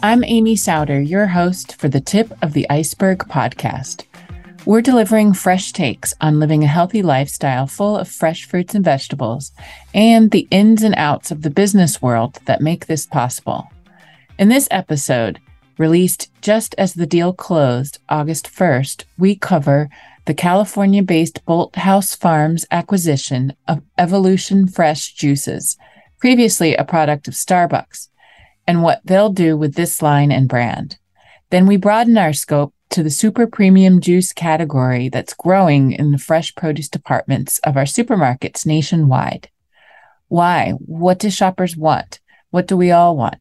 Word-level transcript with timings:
I'm 0.00 0.22
Amy 0.22 0.54
Sowder, 0.54 1.00
your 1.00 1.26
host 1.26 1.74
for 1.74 1.88
the 1.88 2.00
Tip 2.00 2.32
of 2.40 2.52
the 2.52 2.70
Iceberg 2.70 3.18
podcast. 3.28 4.04
We're 4.64 4.80
delivering 4.80 5.32
fresh 5.32 5.72
takes 5.72 6.14
on 6.20 6.38
living 6.38 6.62
a 6.62 6.68
healthy 6.68 7.02
lifestyle 7.02 7.66
full 7.66 7.96
of 7.96 8.06
fresh 8.06 8.44
fruits 8.44 8.76
and 8.76 8.84
vegetables 8.84 9.50
and 9.92 10.30
the 10.30 10.46
ins 10.52 10.84
and 10.84 10.94
outs 10.96 11.32
of 11.32 11.42
the 11.42 11.50
business 11.50 12.00
world 12.00 12.38
that 12.44 12.60
make 12.60 12.86
this 12.86 13.06
possible. 13.06 13.68
In 14.38 14.48
this 14.48 14.68
episode, 14.70 15.40
released 15.78 16.30
just 16.42 16.76
as 16.78 16.94
the 16.94 17.06
deal 17.06 17.32
closed 17.32 17.98
August 18.08 18.48
1st, 18.48 19.02
we 19.18 19.34
cover 19.34 19.90
the 20.26 20.34
California 20.34 21.02
based 21.02 21.44
Bolthouse 21.44 22.16
Farms 22.16 22.64
acquisition 22.70 23.52
of 23.66 23.82
Evolution 23.98 24.68
Fresh 24.68 25.14
Juices, 25.14 25.76
previously 26.20 26.76
a 26.76 26.84
product 26.84 27.26
of 27.26 27.34
Starbucks 27.34 28.08
and 28.68 28.82
what 28.82 29.00
they'll 29.04 29.32
do 29.32 29.56
with 29.56 29.74
this 29.74 30.02
line 30.02 30.30
and 30.30 30.48
brand. 30.48 30.98
Then 31.50 31.66
we 31.66 31.78
broaden 31.78 32.18
our 32.18 32.34
scope 32.34 32.74
to 32.90 33.02
the 33.02 33.10
super 33.10 33.46
premium 33.46 34.00
juice 34.00 34.32
category 34.32 35.08
that's 35.08 35.34
growing 35.34 35.92
in 35.92 36.12
the 36.12 36.18
fresh 36.18 36.54
produce 36.54 36.88
departments 36.88 37.58
of 37.60 37.76
our 37.76 37.84
supermarkets 37.84 38.66
nationwide. 38.66 39.48
Why? 40.28 40.72
What 40.72 41.18
do 41.18 41.30
shoppers 41.30 41.76
want? 41.76 42.20
What 42.50 42.66
do 42.66 42.76
we 42.76 42.90
all 42.90 43.16
want? 43.16 43.36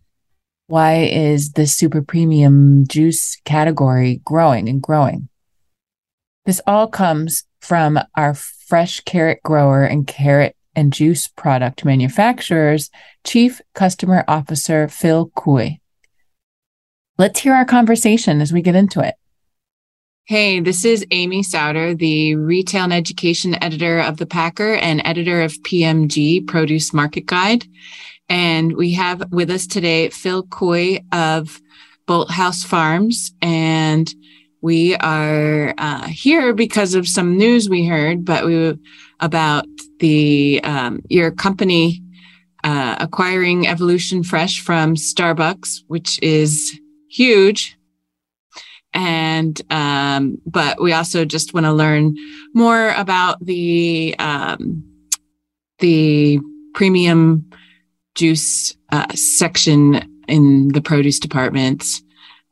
Why 0.68 1.04
is 1.04 1.52
the 1.52 1.68
super 1.68 2.02
premium 2.02 2.88
juice 2.88 3.38
category 3.46 4.22
growing 4.26 4.68
and 4.68 4.82
growing? 4.82 5.30
This 6.46 6.62
all 6.66 6.88
comes 6.88 7.44
from 7.62 8.00
our 8.16 8.34
fresh 8.34 9.02
carrot 9.02 9.42
grower 9.44 9.84
and 9.84 10.08
carrot 10.08 10.57
and 10.78 10.94
juice 10.94 11.28
product 11.28 11.84
manufacturers 11.84 12.90
Chief 13.26 13.60
Customer 13.74 14.24
Officer 14.28 14.88
Phil 14.88 15.32
Kooy. 15.32 15.80
Let's 17.18 17.40
hear 17.40 17.56
our 17.56 17.66
conversation 17.66 18.40
as 18.40 18.54
we 18.54 18.62
get 18.62 18.76
into 18.76 19.02
it. 19.02 19.16
Hey, 20.26 20.60
this 20.60 20.86
is 20.86 21.06
Amy 21.10 21.42
Sowder, 21.42 21.98
the 21.98 22.36
retail 22.36 22.84
and 22.84 22.94
education 22.94 23.62
editor 23.64 24.00
of 24.00 24.18
The 24.18 24.26
Packer 24.26 24.76
and 24.76 25.02
editor 25.04 25.42
of 25.42 25.54
PMG 25.64 26.46
Produce 26.46 26.94
Market 26.94 27.26
Guide. 27.26 27.66
And 28.30 28.74
we 28.74 28.94
have 28.94 29.32
with 29.32 29.50
us 29.50 29.66
today 29.66 30.10
Phil 30.10 30.44
Kooy 30.44 31.04
of 31.12 31.60
Bolthouse 32.08 32.66
Farms. 32.66 33.34
And 33.42 34.14
we 34.62 34.96
are 34.98 35.74
uh, 35.78 36.08
here 36.08 36.54
because 36.54 36.96
of 36.96 37.08
some 37.08 37.38
news 37.38 37.70
we 37.70 37.86
heard, 37.86 38.26
but 38.26 38.46
we 38.46 38.78
about 39.20 39.66
the 40.00 40.62
um, 40.64 41.02
your 41.10 41.32
company 41.32 42.02
uh, 42.64 42.96
acquiring 43.00 43.68
Evolution 43.68 44.24
Fresh 44.24 44.62
from 44.62 44.96
Starbucks, 44.96 45.84
which 45.88 46.20
is 46.22 46.80
huge. 47.10 47.78
And 48.94 49.62
um, 49.70 50.40
but 50.46 50.82
we 50.82 50.92
also 50.92 51.24
just 51.24 51.54
want 51.54 51.66
to 51.66 51.74
learn 51.74 52.16
more 52.54 52.94
about 52.94 53.46
the 53.46 54.16
um, 54.18 54.84
the 55.80 56.40
premium 56.74 57.50
juice 58.16 58.76
uh, 58.92 59.14
section 59.14 60.24
in 60.28 60.70
the 60.70 60.82
produce 60.82 61.20
department 61.20 61.86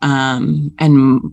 um, 0.01 0.71
and 0.77 1.31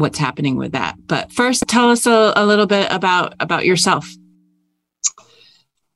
what's 0.00 0.18
happening 0.18 0.56
with 0.56 0.72
that. 0.72 0.96
But 1.06 1.32
first, 1.32 1.64
tell 1.68 1.90
us 1.90 2.06
a, 2.06 2.32
a 2.36 2.44
little 2.44 2.66
bit 2.66 2.90
about 2.90 3.34
about 3.40 3.64
yourself. 3.64 4.08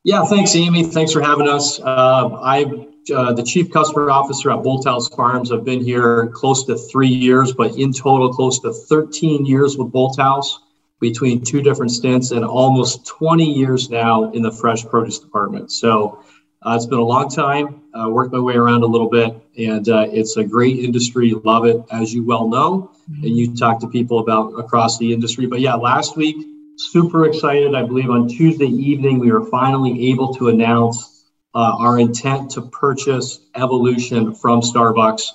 Yeah, 0.05 0.25
thanks, 0.25 0.55
Amy. 0.55 0.85
Thanks 0.85 1.13
for 1.13 1.23
having 1.23 1.49
us. 1.49 1.81
Uh, 1.81 2.39
I'm 2.41 2.95
uh, 3.15 3.33
the 3.33 3.43
chief 3.43 3.71
customer 3.71 4.11
officer 4.11 4.51
at 4.51 4.59
Bolthouse 4.59 5.15
Farms. 5.15 5.53
I've 5.53 5.65
been 5.65 5.83
here 5.83 6.29
close 6.29 6.65
to 6.65 6.77
three 6.77 7.09
years, 7.09 7.53
but 7.53 7.77
in 7.77 7.93
total, 7.93 8.33
close 8.33 8.61
to 8.61 8.73
13 8.73 9.45
years 9.45 9.77
with 9.77 9.93
Bolthouse 9.93 10.59
between 11.01 11.45
two 11.45 11.61
different 11.61 11.91
stints 11.91 12.31
and 12.31 12.45
almost 12.45 13.07
20 13.07 13.45
years 13.45 13.91
now 13.91 14.31
in 14.33 14.43
the 14.43 14.51
fresh 14.51 14.87
produce 14.87 15.19
department. 15.19 15.71
So 15.71 16.23
uh, 16.65 16.75
it's 16.77 16.87
been 16.87 16.99
a 16.99 17.05
long 17.05 17.29
time. 17.29 17.83
Uh, 17.93 18.09
worked 18.09 18.33
my 18.33 18.41
way 18.41 18.55
around 18.55 18.83
a 18.83 18.87
little 18.87 19.09
bit, 19.09 19.37
and 19.59 19.89
uh, 19.89 20.07
it's 20.11 20.37
a 20.37 20.45
great 20.45 20.79
industry. 20.79 21.33
Love 21.45 21.67
it, 21.67 21.83
as 21.91 22.13
you 22.13 22.25
well 22.25 22.49
know, 22.49 22.91
and 23.09 23.37
you 23.37 23.55
talk 23.55 23.81
to 23.81 23.89
people 23.89 24.19
about 24.19 24.59
across 24.59 24.99
the 24.99 25.13
industry. 25.13 25.47
But 25.47 25.61
yeah, 25.61 25.75
last 25.75 26.17
week 26.17 26.37
super 26.77 27.27
excited. 27.27 27.75
I 27.75 27.83
believe 27.83 28.11
on 28.11 28.29
Tuesday 28.29 28.67
evening, 28.67 29.19
we 29.19 29.31
were 29.31 29.47
finally 29.47 30.11
able 30.11 30.35
to 30.35 30.49
announce 30.49 31.25
uh, 31.55 31.77
our 31.79 31.99
intent 31.99 32.51
to 32.53 32.63
purchase 32.63 33.41
Evolution 33.55 34.35
from 34.35 34.61
Starbucks. 34.61 35.31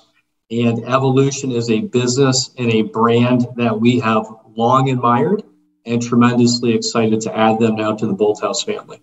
And 0.50 0.84
Evolution 0.84 1.52
is 1.52 1.70
a 1.70 1.80
business 1.80 2.50
and 2.58 2.70
a 2.72 2.82
brand 2.82 3.46
that 3.56 3.80
we 3.80 4.00
have 4.00 4.26
long 4.56 4.90
admired 4.90 5.44
and 5.86 6.02
tremendously 6.02 6.74
excited 6.74 7.20
to 7.22 7.36
add 7.36 7.58
them 7.58 7.76
now 7.76 7.94
to 7.94 8.06
the 8.06 8.14
Bolthouse 8.14 8.64
family. 8.64 9.00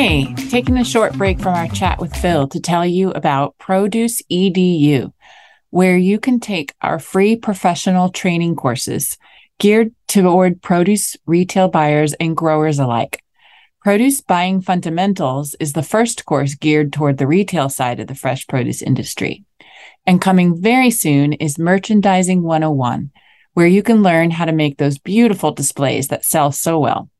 Hey, 0.00 0.32
taking 0.48 0.78
a 0.78 0.84
short 0.84 1.14
break 1.14 1.40
from 1.40 1.54
our 1.54 1.66
chat 1.66 1.98
with 1.98 2.14
Phil 2.14 2.46
to 2.50 2.60
tell 2.60 2.86
you 2.86 3.10
about 3.10 3.58
Produce 3.58 4.22
EDU, 4.30 5.12
where 5.70 5.96
you 5.96 6.20
can 6.20 6.38
take 6.38 6.72
our 6.80 7.00
free 7.00 7.34
professional 7.34 8.08
training 8.08 8.54
courses 8.54 9.18
geared 9.58 9.92
toward 10.06 10.62
produce 10.62 11.16
retail 11.26 11.66
buyers 11.66 12.12
and 12.12 12.36
growers 12.36 12.78
alike. 12.78 13.24
Produce 13.82 14.20
Buying 14.20 14.60
Fundamentals 14.60 15.56
is 15.58 15.72
the 15.72 15.82
first 15.82 16.24
course 16.24 16.54
geared 16.54 16.92
toward 16.92 17.18
the 17.18 17.26
retail 17.26 17.68
side 17.68 17.98
of 17.98 18.06
the 18.06 18.14
fresh 18.14 18.46
produce 18.46 18.82
industry. 18.82 19.44
And 20.06 20.22
coming 20.22 20.62
very 20.62 20.92
soon 20.92 21.32
is 21.32 21.58
Merchandising 21.58 22.44
101, 22.44 23.10
where 23.54 23.66
you 23.66 23.82
can 23.82 24.04
learn 24.04 24.30
how 24.30 24.44
to 24.44 24.52
make 24.52 24.78
those 24.78 24.96
beautiful 24.96 25.50
displays 25.50 26.06
that 26.06 26.24
sell 26.24 26.52
so 26.52 26.78
well. 26.78 27.10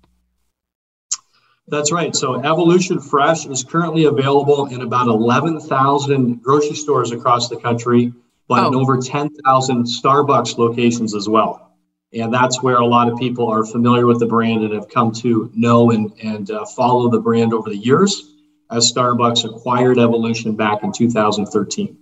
That's 1.67 1.91
right. 1.91 2.15
So 2.15 2.35
Evolution 2.41 2.99
Fresh 2.99 3.45
is 3.45 3.63
currently 3.63 4.05
available 4.05 4.65
in 4.65 4.81
about 4.81 5.07
11,000 5.07 6.43
grocery 6.43 6.75
stores 6.75 7.11
across 7.11 7.49
the 7.49 7.55
country, 7.55 8.13
but 8.47 8.63
oh. 8.63 8.67
in 8.67 8.75
over 8.75 8.97
10,000 8.97 9.85
Starbucks 9.85 10.57
locations 10.57 11.15
as 11.15 11.29
well. 11.29 11.71
And 12.11 12.31
that's 12.31 12.61
where 12.61 12.75
a 12.75 12.85
lot 12.85 13.09
of 13.09 13.17
people 13.17 13.47
are 13.47 13.65
familiar 13.65 14.05
with 14.05 14.19
the 14.19 14.27
brand 14.27 14.63
and 14.63 14.73
have 14.73 14.89
come 14.89 15.11
to 15.13 15.49
know 15.55 15.91
and, 15.91 16.13
and 16.21 16.51
uh, 16.51 16.65
follow 16.65 17.09
the 17.09 17.19
brand 17.19 17.53
over 17.53 17.69
the 17.69 17.77
years 17.77 18.33
as 18.69 18.91
Starbucks 18.91 19.45
acquired 19.45 19.97
Evolution 19.97 20.55
back 20.55 20.83
in 20.83 20.91
2013. 20.91 21.97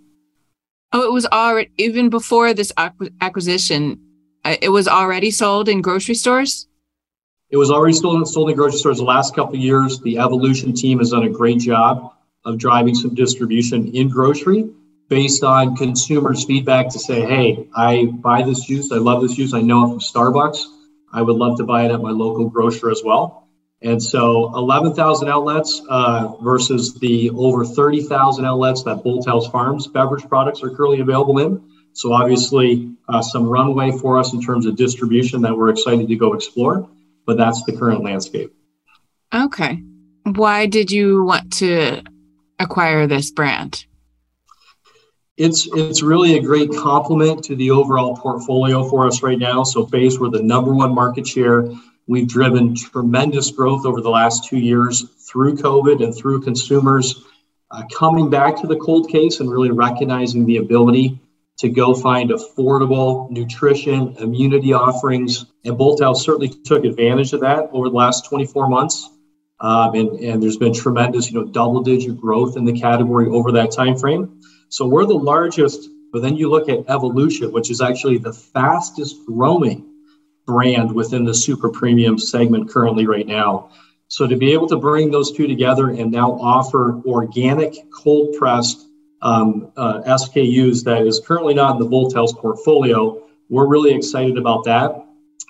Oh, 0.94 1.04
it 1.04 1.14
was 1.14 1.26
already 1.26 1.72
even 1.78 2.10
before 2.10 2.54
this 2.54 2.74
acquisition. 2.78 4.00
Uh, 4.44 4.58
it 4.62 4.70
was 4.70 4.88
already 4.88 5.32
sold 5.32 5.70
in 5.70 5.82
grocery 5.82 6.16
stores. 6.16 6.68
It 7.50 7.58
was 7.58 7.72
already 7.72 7.94
sold, 7.94 8.28
sold 8.28 8.50
in 8.50 8.56
grocery 8.56 8.80
stores 8.80 8.98
the 8.98 9.04
last 9.04 9.36
couple 9.36 9.56
of 9.56 9.62
years. 9.62 10.00
The 10.02 10.18
Evolution 10.18 10.74
team 10.74 11.00
has 11.00 11.12
done 11.12 11.24
a 11.24 11.30
great 11.30 11.60
job 11.60 12.14
of 12.44 12.58
driving 12.58 12.96
some 12.96 13.14
distribution 13.14 13.88
in 13.96 14.10
grocery. 14.10 14.70
based 15.12 15.44
on 15.44 15.76
consumers' 15.76 16.46
feedback 16.46 16.88
to 16.88 16.98
say, 16.98 17.20
hey, 17.20 17.68
I 17.76 18.06
buy 18.06 18.44
this 18.44 18.64
juice, 18.64 18.94
I 18.94 18.96
love 18.96 19.22
this 19.22 19.36
juice, 19.36 19.54
I 19.54 19.60
know 19.60 19.84
it 19.84 19.90
from 19.90 20.00
Starbucks. 20.00 20.64
I 21.12 21.22
would 21.22 21.36
love 21.36 21.58
to 21.58 21.66
buy 21.66 21.84
it 21.84 21.92
at 21.92 22.02
my 22.02 22.12
local 22.12 22.48
grocer 22.48 22.90
as 22.90 23.02
well. 23.04 23.41
And 23.84 24.02
so 24.02 24.56
11,000 24.56 25.28
outlets 25.28 25.82
uh, 25.90 26.36
versus 26.42 26.94
the 26.96 27.32
over 27.32 27.66
30,000 27.66 28.46
outlets 28.46 28.84
that 28.84 28.98
Bolthouse 28.98 29.52
Farms 29.52 29.88
beverage 29.88 30.28
products 30.30 30.62
are 30.62 30.70
currently 30.70 31.00
available 31.00 31.40
in. 31.40 31.64
So 31.94 32.14
obviously 32.14 32.94
uh, 33.10 33.22
some 33.22 33.48
runway 33.48 33.92
for 33.92 34.20
us 34.20 34.34
in 34.34 34.42
terms 34.42 34.66
of 34.66 34.76
distribution 34.76 35.42
that 35.42 35.58
we're 35.58 35.70
excited 35.70 36.08
to 36.08 36.16
go 36.16 36.34
explore, 36.34 36.88
but 37.26 37.38
that's 37.38 37.64
the 37.64 37.76
current 37.76 38.04
landscape. 38.04 38.54
Okay. 39.34 39.82
Why 40.24 40.68
did 40.68 40.92
you 40.92 41.24
want 41.24 41.54
to 41.54 42.04
acquire 42.60 43.08
this 43.08 43.32
brand? 43.32 43.86
it's 45.38 45.68
it's 45.74 46.04
really 46.04 46.38
a 46.38 46.42
great 46.42 46.70
complement 46.72 47.44
to 47.46 47.56
the 47.56 47.72
overall 47.72 48.16
portfolio 48.16 48.88
for 48.88 49.08
us 49.08 49.24
right 49.24 49.40
now. 49.40 49.64
So 49.64 49.86
base, 49.86 50.20
we're 50.20 50.30
the 50.30 50.44
number 50.44 50.74
one 50.74 50.94
market 50.94 51.26
share. 51.26 51.68
We've 52.12 52.28
driven 52.28 52.76
tremendous 52.76 53.52
growth 53.52 53.86
over 53.86 54.02
the 54.02 54.10
last 54.10 54.44
two 54.44 54.58
years 54.58 55.06
through 55.32 55.56
COVID 55.56 56.04
and 56.04 56.14
through 56.14 56.42
consumers 56.42 57.24
uh, 57.72 57.84
coming 57.90 58.30
back 58.30 58.58
to 58.58 58.68
the 58.68 58.76
cold 58.76 59.08
case 59.08 59.40
and 59.40 59.50
really 59.50 59.72
recognizing 59.72 60.46
the 60.46 60.58
ability 60.58 61.22
to 61.60 61.70
go 61.70 61.94
find 61.96 62.32
affordable 62.32 63.30
nutrition, 63.30 64.18
immunity 64.18 64.74
offerings. 64.74 65.46
And 65.64 65.78
Bolthouse 65.78 66.18
certainly 66.18 66.50
took 66.50 66.84
advantage 66.84 67.32
of 67.32 67.40
that 67.40 67.70
over 67.72 67.88
the 67.88 67.96
last 67.96 68.26
24 68.26 68.68
months. 68.68 69.10
Um, 69.62 69.96
and, 69.96 70.20
and 70.20 70.44
there's 70.44 70.58
been 70.58 70.74
tremendous, 70.74 71.32
you 71.32 71.40
know, 71.40 71.46
double 71.46 71.82
digit 71.82 72.20
growth 72.20 72.58
in 72.58 72.66
the 72.66 72.78
category 72.78 73.28
over 73.30 73.54
that 73.54 73.72
time 73.72 73.98
frame. 73.98 74.42
So 74.68 74.86
we're 74.86 75.06
the 75.06 75.14
largest, 75.14 75.88
but 76.12 76.22
then 76.22 76.36
you 76.36 76.50
look 76.50 76.68
at 76.68 76.90
Evolution, 76.90 77.54
which 77.54 77.72
is 77.72 77.80
actually 77.80 78.18
the 78.18 78.34
fastest 78.34 79.26
growing 79.26 79.91
brand 80.46 80.94
within 80.94 81.24
the 81.24 81.34
super 81.34 81.70
premium 81.70 82.18
segment 82.18 82.70
currently 82.70 83.08
right 83.08 83.28
now. 83.28 83.72
So 84.08 84.28
to 84.28 84.36
be 84.36 84.52
able 84.52 84.68
to 84.68 84.78
bring 84.78 85.10
those 85.10 85.32
two 85.32 85.48
together 85.48 85.90
and 85.90 86.12
now 86.12 86.34
offer 86.34 87.02
organic 87.06 87.76
cold 87.92 88.36
pressed 88.38 88.88
um, 89.22 89.72
uh, 89.78 90.02
SKUs 90.02 90.84
that 90.84 91.06
is 91.08 91.22
currently 91.26 91.54
not 91.54 91.76
in 91.76 91.80
the 91.80 91.88
Bolthouse 91.88 92.36
portfolio, 92.36 93.24
we're 93.50 93.68
really 93.68 93.94
excited 93.94 94.38
about 94.38 94.66
that. 94.66 95.06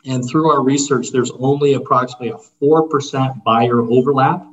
And 0.05 0.27
through 0.27 0.51
our 0.51 0.61
research, 0.61 1.11
there's 1.11 1.31
only 1.31 1.73
approximately 1.73 2.29
a 2.29 2.63
4% 2.63 3.43
buyer 3.43 3.81
overlap 3.81 4.45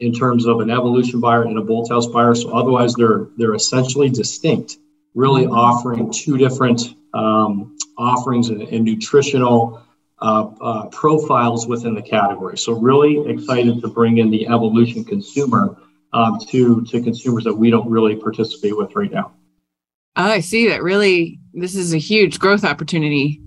in 0.00 0.12
terms 0.12 0.46
of 0.46 0.60
an 0.60 0.70
evolution 0.70 1.20
buyer 1.20 1.42
and 1.42 1.58
a 1.58 1.62
Bolthouse 1.62 2.12
buyer. 2.12 2.34
So 2.34 2.50
otherwise, 2.50 2.94
they're 2.94 3.28
they're 3.36 3.54
essentially 3.54 4.08
distinct, 4.08 4.78
really 5.14 5.46
offering 5.46 6.10
two 6.10 6.36
different 6.36 6.94
um, 7.12 7.76
offerings 7.96 8.48
and, 8.48 8.62
and 8.62 8.84
nutritional 8.84 9.83
uh, 10.20 10.50
uh, 10.60 10.86
profiles 10.88 11.66
within 11.66 11.94
the 11.94 12.02
category. 12.02 12.56
So 12.56 12.72
really 12.72 13.28
excited 13.28 13.80
to 13.80 13.88
bring 13.88 14.18
in 14.18 14.30
the 14.30 14.46
evolution 14.46 15.04
consumer 15.04 15.76
um, 16.12 16.38
to 16.48 16.84
to 16.86 17.02
consumers 17.02 17.44
that 17.44 17.54
we 17.54 17.70
don't 17.70 17.88
really 17.90 18.16
participate 18.16 18.76
with 18.76 18.94
right 18.94 19.10
now. 19.10 19.32
Oh, 20.16 20.30
I 20.30 20.40
see 20.40 20.68
that. 20.68 20.82
Really, 20.82 21.40
this 21.52 21.74
is 21.74 21.92
a 21.92 21.98
huge 21.98 22.38
growth 22.38 22.64
opportunity, 22.64 23.40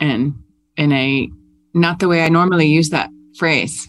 and 0.00 0.34
in 0.76 0.92
a 0.92 1.30
not 1.74 2.00
the 2.00 2.08
way 2.08 2.24
I 2.24 2.28
normally 2.28 2.66
use 2.66 2.90
that 2.90 3.10
phrase. 3.38 3.86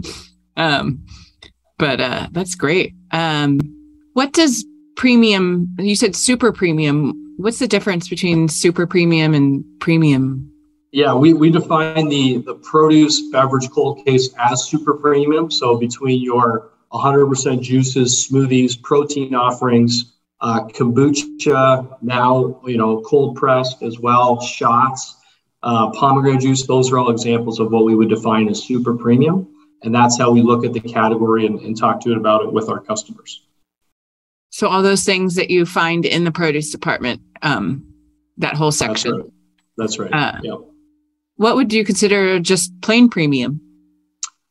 um, 0.56 1.04
but 1.78 2.00
uh, 2.00 2.28
that's 2.32 2.54
great. 2.54 2.94
Um, 3.10 3.58
what 4.12 4.32
does 4.32 4.64
premium? 4.96 5.74
You 5.78 5.96
said 5.96 6.14
super 6.14 6.52
premium. 6.52 7.34
What's 7.38 7.58
the 7.58 7.68
difference 7.68 8.08
between 8.08 8.48
super 8.48 8.86
premium 8.86 9.34
and 9.34 9.64
premium? 9.80 10.52
Yeah, 10.96 11.12
we, 11.12 11.34
we 11.34 11.50
define 11.50 12.08
the 12.08 12.38
the 12.38 12.54
produce 12.54 13.28
beverage 13.30 13.68
cold 13.68 14.02
case 14.06 14.30
as 14.38 14.64
super 14.64 14.94
premium. 14.94 15.50
So 15.50 15.76
between 15.76 16.22
your 16.22 16.70
100% 16.90 17.60
juices, 17.60 18.26
smoothies, 18.26 18.80
protein 18.80 19.34
offerings, 19.34 20.14
uh, 20.40 20.64
kombucha, 20.68 21.98
now 22.00 22.62
you 22.64 22.78
know 22.78 23.02
cold 23.02 23.36
pressed 23.36 23.82
as 23.82 24.00
well, 24.00 24.40
shots, 24.40 25.16
uh, 25.62 25.90
pomegranate 25.90 26.40
juice. 26.40 26.66
Those 26.66 26.90
are 26.90 26.98
all 26.98 27.10
examples 27.10 27.60
of 27.60 27.70
what 27.70 27.84
we 27.84 27.94
would 27.94 28.08
define 28.08 28.48
as 28.48 28.64
super 28.64 28.94
premium. 28.94 29.46
And 29.82 29.94
that's 29.94 30.18
how 30.18 30.30
we 30.30 30.40
look 30.40 30.64
at 30.64 30.72
the 30.72 30.80
category 30.80 31.44
and, 31.44 31.60
and 31.60 31.76
talk 31.76 32.00
to 32.04 32.12
it 32.12 32.16
about 32.16 32.42
it 32.42 32.50
with 32.50 32.70
our 32.70 32.80
customers. 32.80 33.42
So 34.48 34.66
all 34.66 34.82
those 34.82 35.04
things 35.04 35.34
that 35.34 35.50
you 35.50 35.66
find 35.66 36.06
in 36.06 36.24
the 36.24 36.32
produce 36.32 36.70
department, 36.70 37.20
um, 37.42 37.92
that 38.38 38.54
whole 38.54 38.72
section. 38.72 39.30
That's 39.76 39.98
right. 39.98 40.10
That's 40.10 40.12
right. 40.12 40.36
Uh, 40.36 40.40
yeah. 40.42 40.56
What 41.36 41.56
would 41.56 41.72
you 41.72 41.84
consider 41.84 42.40
just 42.40 42.80
plain 42.80 43.08
premium? 43.10 43.60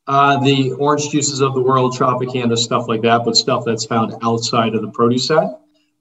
Uh, 0.07 0.39
the 0.43 0.71
orange 0.73 1.09
juices 1.09 1.41
of 1.41 1.55
the 1.55 1.61
world, 1.61 1.93
Tropicana, 1.93 2.55
stuff 2.55 2.87
like 2.87 3.01
that, 3.01 3.25
but 3.25 3.35
stuff 3.35 3.63
that's 3.65 3.85
found 3.85 4.13
outside 4.21 4.75
of 4.75 4.83
the 4.83 4.91
produce 4.91 5.27
side. 5.27 5.49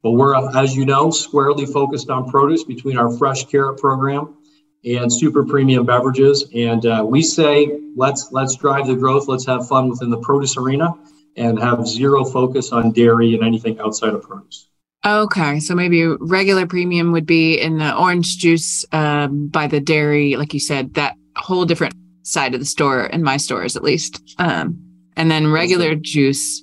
But 0.02 0.10
we're, 0.10 0.34
as 0.54 0.76
you 0.76 0.84
know, 0.84 1.10
squarely 1.10 1.64
focused 1.64 2.10
on 2.10 2.28
produce 2.28 2.64
between 2.64 2.98
our 2.98 3.10
fresh 3.16 3.46
carrot 3.46 3.78
program 3.78 4.36
and 4.84 5.10
super 5.10 5.46
premium 5.46 5.86
beverages. 5.86 6.44
And 6.54 6.84
uh, 6.84 7.02
we 7.08 7.22
say, 7.22 7.81
let's 7.96 8.31
let's 8.31 8.54
drive 8.56 8.86
the 8.86 8.94
growth. 8.94 9.26
Let's 9.26 9.46
have 9.46 9.66
fun 9.66 9.88
within 9.88 10.10
the 10.10 10.19
produce 10.19 10.58
arena, 10.58 10.92
and 11.36 11.58
have 11.58 11.88
zero 11.88 12.26
focus 12.26 12.72
on 12.72 12.92
dairy 12.92 13.34
and 13.34 13.42
anything 13.42 13.81
outside 13.81 14.12
of 14.12 14.22
produce. 14.22 14.69
Okay, 15.06 15.60
so 15.60 15.74
maybe 15.74 16.06
regular 16.06 16.66
premium 16.66 17.12
would 17.12 17.26
be 17.26 17.60
in 17.60 17.78
the 17.78 17.94
orange 17.94 18.38
juice 18.38 18.86
um, 18.92 19.48
by 19.48 19.66
the 19.66 19.80
dairy, 19.80 20.36
like 20.36 20.54
you 20.54 20.60
said, 20.60 20.94
that 20.94 21.16
whole 21.36 21.66
different 21.66 21.94
side 22.22 22.54
of 22.54 22.60
the 22.60 22.66
store 22.66 23.04
in 23.06 23.22
my 23.22 23.36
stores 23.36 23.76
at 23.76 23.82
least. 23.82 24.22
Um, 24.38 24.80
and 25.16 25.30
then 25.30 25.52
regular 25.52 25.94
juice 25.94 26.62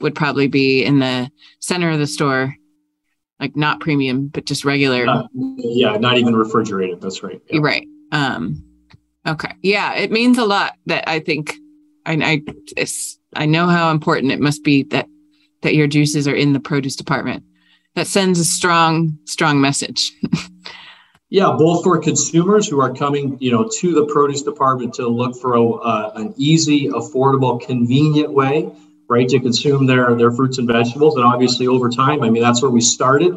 would 0.00 0.14
probably 0.14 0.48
be 0.48 0.84
in 0.84 0.98
the 0.98 1.30
center 1.60 1.90
of 1.90 1.98
the 1.98 2.06
store 2.06 2.56
like 3.40 3.56
not 3.56 3.80
premium, 3.80 4.28
but 4.28 4.46
just 4.46 4.64
regular. 4.64 5.04
Not, 5.04 5.30
yeah, 5.34 5.96
not 5.96 6.16
even 6.16 6.34
refrigerated. 6.34 7.00
That's 7.00 7.22
right. 7.22 7.40
Yeah. 7.50 7.60
Right. 7.62 7.86
Um, 8.12 8.64
okay. 9.26 9.52
Yeah, 9.62 9.94
it 9.94 10.10
means 10.10 10.38
a 10.38 10.44
lot 10.44 10.74
that 10.86 11.08
I 11.08 11.20
think 11.20 11.54
I 12.06 12.42
I 12.76 12.86
I 13.34 13.46
know 13.46 13.66
how 13.66 13.90
important 13.90 14.32
it 14.32 14.40
must 14.40 14.64
be 14.64 14.84
that 14.84 15.06
that 15.62 15.74
your 15.74 15.86
juices 15.86 16.26
are 16.26 16.34
in 16.34 16.52
the 16.52 16.60
produce 16.60 16.96
department. 16.96 17.44
That 17.96 18.06
sends 18.06 18.38
a 18.38 18.44
strong 18.44 19.18
strong 19.24 19.60
message. 19.60 20.12
yeah, 21.30 21.54
both 21.58 21.82
for 21.82 21.98
consumers 21.98 22.68
who 22.68 22.80
are 22.80 22.94
coming, 22.94 23.36
you 23.40 23.50
know, 23.50 23.68
to 23.80 23.94
the 23.94 24.04
produce 24.06 24.42
department 24.42 24.94
to 24.94 25.08
look 25.08 25.36
for 25.40 25.54
a, 25.54 25.64
uh, 25.64 26.12
an 26.14 26.34
easy, 26.36 26.88
affordable, 26.88 27.60
convenient 27.60 28.32
way 28.32 28.70
right, 29.08 29.28
to 29.28 29.40
consume 29.40 29.86
their 29.86 30.14
their 30.14 30.30
fruits 30.30 30.58
and 30.58 30.68
vegetables. 30.68 31.16
And 31.16 31.24
obviously, 31.24 31.66
over 31.66 31.88
time, 31.88 32.22
I 32.22 32.30
mean, 32.30 32.42
that's 32.42 32.62
where 32.62 32.70
we 32.70 32.80
started 32.80 33.34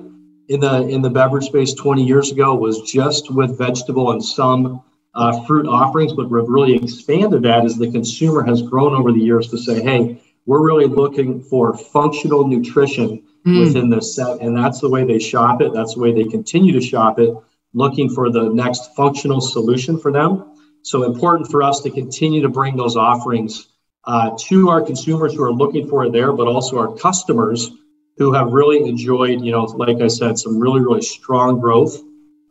in 0.47 0.59
the 0.59 0.87
in 0.87 1.01
the 1.01 1.09
beverage 1.09 1.45
space 1.45 1.73
20 1.73 2.03
years 2.03 2.31
ago 2.31 2.55
was 2.55 2.81
just 2.81 3.31
with 3.31 3.57
vegetable 3.57 4.11
and 4.11 4.23
some 4.23 4.83
uh, 5.15 5.43
fruit 5.45 5.67
offerings, 5.67 6.13
but 6.13 6.29
we've 6.29 6.47
really 6.47 6.75
expanded 6.75 7.43
that 7.43 7.65
as 7.65 7.77
the 7.77 7.91
consumer 7.91 8.43
has 8.43 8.61
grown 8.61 8.93
over 8.93 9.11
the 9.11 9.19
years 9.19 9.49
to 9.49 9.57
say, 9.57 9.81
hey, 9.81 10.21
we're 10.45 10.65
really 10.65 10.85
looking 10.85 11.41
for 11.41 11.75
functional 11.75 12.47
nutrition 12.47 13.23
mm. 13.46 13.65
within 13.65 13.89
the 13.89 14.01
set, 14.01 14.41
and 14.41 14.55
that's 14.55 14.79
the 14.79 14.89
way 14.89 15.03
they 15.03 15.19
shop 15.19 15.62
it. 15.62 15.74
That's 15.74 15.96
the 15.96 16.01
way 16.01 16.13
they 16.13 16.25
continue 16.25 16.74
to 16.74 16.81
shop 16.81 17.19
it, 17.19 17.34
looking 17.74 18.10
for 18.10 18.31
the 18.31 18.50
next 18.50 18.96
functional 18.96 19.41
solution 19.41 20.00
for 20.00 20.12
them. 20.12 20.55
So 20.81 21.03
important 21.03 21.51
for 21.51 21.62
us 21.62 21.81
to 21.81 21.89
continue 21.89 22.41
to 22.41 22.50
bring 22.50 22.77
those 22.77 22.96
offerings 22.96 23.67
uh, 24.05 24.31
to 24.48 24.69
our 24.69 24.81
consumers 24.81 25.34
who 25.34 25.43
are 25.43 25.51
looking 25.51 25.88
for 25.88 26.05
it 26.05 26.12
there, 26.12 26.31
but 26.31 26.48
also 26.48 26.79
our 26.79 26.96
customers 26.96 27.69
who 28.17 28.34
have 28.34 28.51
really 28.51 28.88
enjoyed, 28.88 29.41
you 29.41 29.51
know, 29.51 29.63
like 29.63 30.01
I 30.01 30.08
said, 30.08 30.38
some 30.38 30.60
really, 30.60 30.81
really 30.81 31.01
strong 31.01 31.60
growth. 31.60 31.98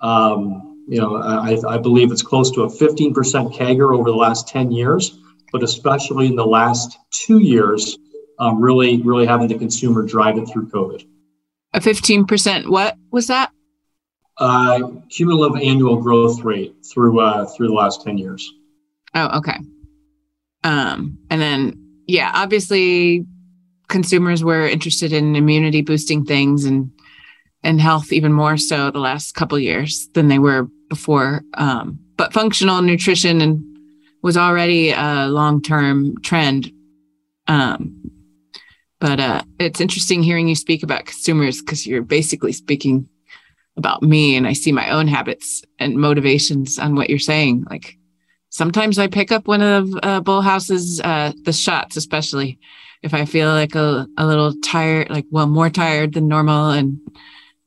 Um, 0.01 0.85
you 0.89 1.01
know, 1.01 1.17
I, 1.17 1.59
I 1.69 1.79
believe 1.79 2.11
it's 2.11 2.23
close 2.23 2.51
to 2.53 2.63
a 2.63 2.69
15% 2.69 3.13
CAGR 3.55 3.95
over 3.95 4.11
the 4.11 4.17
last 4.17 4.49
10 4.49 4.73
years, 4.73 5.19
but 5.53 5.63
especially 5.63 6.27
in 6.27 6.37
the 6.37 6.47
last 6.47 6.97
two 7.11 7.39
years, 7.39 7.99
um, 8.39 8.61
really, 8.61 9.01
really 9.03 9.27
having 9.27 9.49
the 9.49 9.59
consumer 9.59 10.03
drive 10.03 10.39
it 10.39 10.47
through 10.47 10.69
COVID. 10.69 11.07
A 11.75 11.81
15%, 11.81 12.69
what 12.69 12.97
was 13.11 13.27
that? 13.27 13.51
Uh, 14.39 14.91
cumulative 15.11 15.61
annual 15.61 15.97
growth 15.97 16.43
rate 16.43 16.75
through 16.85 17.21
uh, 17.21 17.45
through 17.45 17.67
the 17.67 17.75
last 17.75 18.05
10 18.05 18.19
years. 18.19 18.49
Oh, 19.15 19.39
okay. 19.39 19.57
Um, 20.63 21.19
and 21.29 21.41
then, 21.41 22.03
yeah, 22.07 22.31
obviously, 22.35 23.27
consumers 23.89 24.45
were 24.45 24.67
interested 24.67 25.13
in 25.13 25.35
immunity 25.35 25.83
boosting 25.83 26.25
things 26.25 26.65
and 26.65 26.93
and 27.65 27.81
health 27.81 28.13
even 28.13 28.33
more 28.33 28.57
so 28.57 28.91
the 28.91 29.01
last 29.01 29.35
couple 29.35 29.59
years 29.59 30.09
than 30.15 30.29
they 30.29 30.39
were 30.39 30.69
before. 30.89 31.43
Um, 31.55 31.99
but 32.17 32.33
functional 32.33 32.81
nutrition 32.83 33.41
and 33.41 33.65
was 34.23 34.37
already 34.37 34.91
a 34.91 35.27
long 35.29 35.63
term 35.63 36.21
trend. 36.23 36.73
Um, 37.47 38.11
but 39.01 39.21
uh, 39.21 39.43
it's 39.59 39.81
interesting 39.81 40.23
hearing 40.23 40.49
you 40.49 40.55
speak 40.55 40.83
about 40.83 41.07
consumers 41.07 41.61
because 41.61 41.87
you're 41.87 42.03
basically 42.03 42.53
speaking 42.53 43.09
about 43.77 44.03
me 44.03 44.37
and 44.37 44.47
I 44.47 44.53
see 44.53 44.73
my 44.73 44.91
own 44.91 45.07
habits 45.07 45.65
and 45.79 45.97
motivations 45.97 46.79
on 46.79 46.97
what 46.97 47.09
you're 47.09 47.19
saying. 47.19 47.65
Like 47.71 47.97
sometimes 48.51 48.99
I 48.99 49.07
pick 49.07 49.31
up 49.31 49.47
one 49.47 49.63
of 49.63 49.89
uh, 50.03 50.21
Bolthouse's, 50.21 51.01
uh, 51.01 51.33
the 51.45 51.53
shots, 51.53 51.97
especially 51.97 52.59
if 53.03 53.15
I 53.15 53.25
feel 53.25 53.49
like 53.51 53.77
a, 53.77 54.09
a 54.17 54.27
little 54.27 54.53
tired, 54.61 55.11
like, 55.11 55.27
well, 55.31 55.47
more 55.47 55.71
tired 55.71 56.15
than 56.15 56.27
normal. 56.27 56.71
And, 56.71 56.99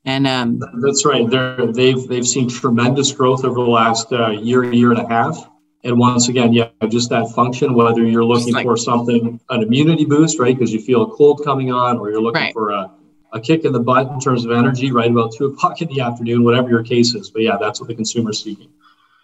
and, 0.04 0.26
um, 0.26 0.60
that's 0.82 1.06
right. 1.06 1.28
They're, 1.28 1.72
they've, 1.72 2.06
they've 2.06 2.26
seen 2.26 2.50
tremendous 2.50 3.10
growth 3.12 3.44
over 3.44 3.54
the 3.54 3.70
last 3.70 4.12
uh, 4.12 4.30
year, 4.30 4.70
year 4.70 4.90
and 4.90 5.00
a 5.00 5.08
half. 5.08 5.48
And 5.84 5.98
once 5.98 6.28
again, 6.28 6.52
yeah, 6.52 6.68
just 6.88 7.10
that 7.10 7.28
function, 7.34 7.74
whether 7.74 8.04
you're 8.04 8.24
looking 8.24 8.54
like, 8.54 8.64
for 8.64 8.76
something, 8.76 9.40
an 9.50 9.62
immunity 9.62 10.04
boost, 10.04 10.38
right? 10.38 10.56
Because 10.56 10.72
you 10.72 10.80
feel 10.80 11.02
a 11.02 11.10
cold 11.16 11.42
coming 11.44 11.72
on, 11.72 11.98
or 11.98 12.10
you're 12.10 12.22
looking 12.22 12.42
right. 12.42 12.52
for 12.52 12.70
a, 12.70 12.90
a 13.32 13.40
kick 13.40 13.64
in 13.64 13.72
the 13.72 13.80
butt 13.80 14.08
in 14.08 14.20
terms 14.20 14.44
of 14.44 14.52
energy, 14.52 14.92
right? 14.92 15.10
About 15.10 15.32
two 15.34 15.46
o'clock 15.52 15.82
in 15.82 15.88
the 15.88 16.00
afternoon, 16.00 16.44
whatever 16.44 16.68
your 16.68 16.84
case 16.84 17.14
is. 17.14 17.30
But 17.30 17.42
yeah, 17.42 17.56
that's 17.60 17.80
what 17.80 17.88
the 17.88 17.94
consumer's 17.94 18.42
seeking. 18.42 18.70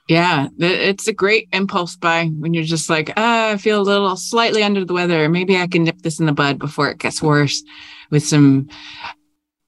Yeah, 0.09 0.49
it's 0.59 1.07
a 1.07 1.13
great 1.13 1.49
impulse 1.53 1.95
buy 1.95 2.25
when 2.27 2.55
you're 2.55 2.65
just 2.65 2.89
like, 2.89 3.13
ah, 3.19 3.51
I 3.51 3.57
feel 3.59 3.81
a 3.81 3.83
little 3.83 4.17
slightly 4.17 4.63
under 4.63 4.83
the 4.83 4.95
weather. 4.95 5.29
Maybe 5.29 5.59
I 5.59 5.67
can 5.67 5.85
nip 5.85 6.01
this 6.01 6.19
in 6.19 6.25
the 6.25 6.33
bud 6.33 6.59
before 6.59 6.89
it 6.89 6.99
gets 6.99 7.23
worse 7.23 7.63
with 8.11 8.25
some 8.25 8.71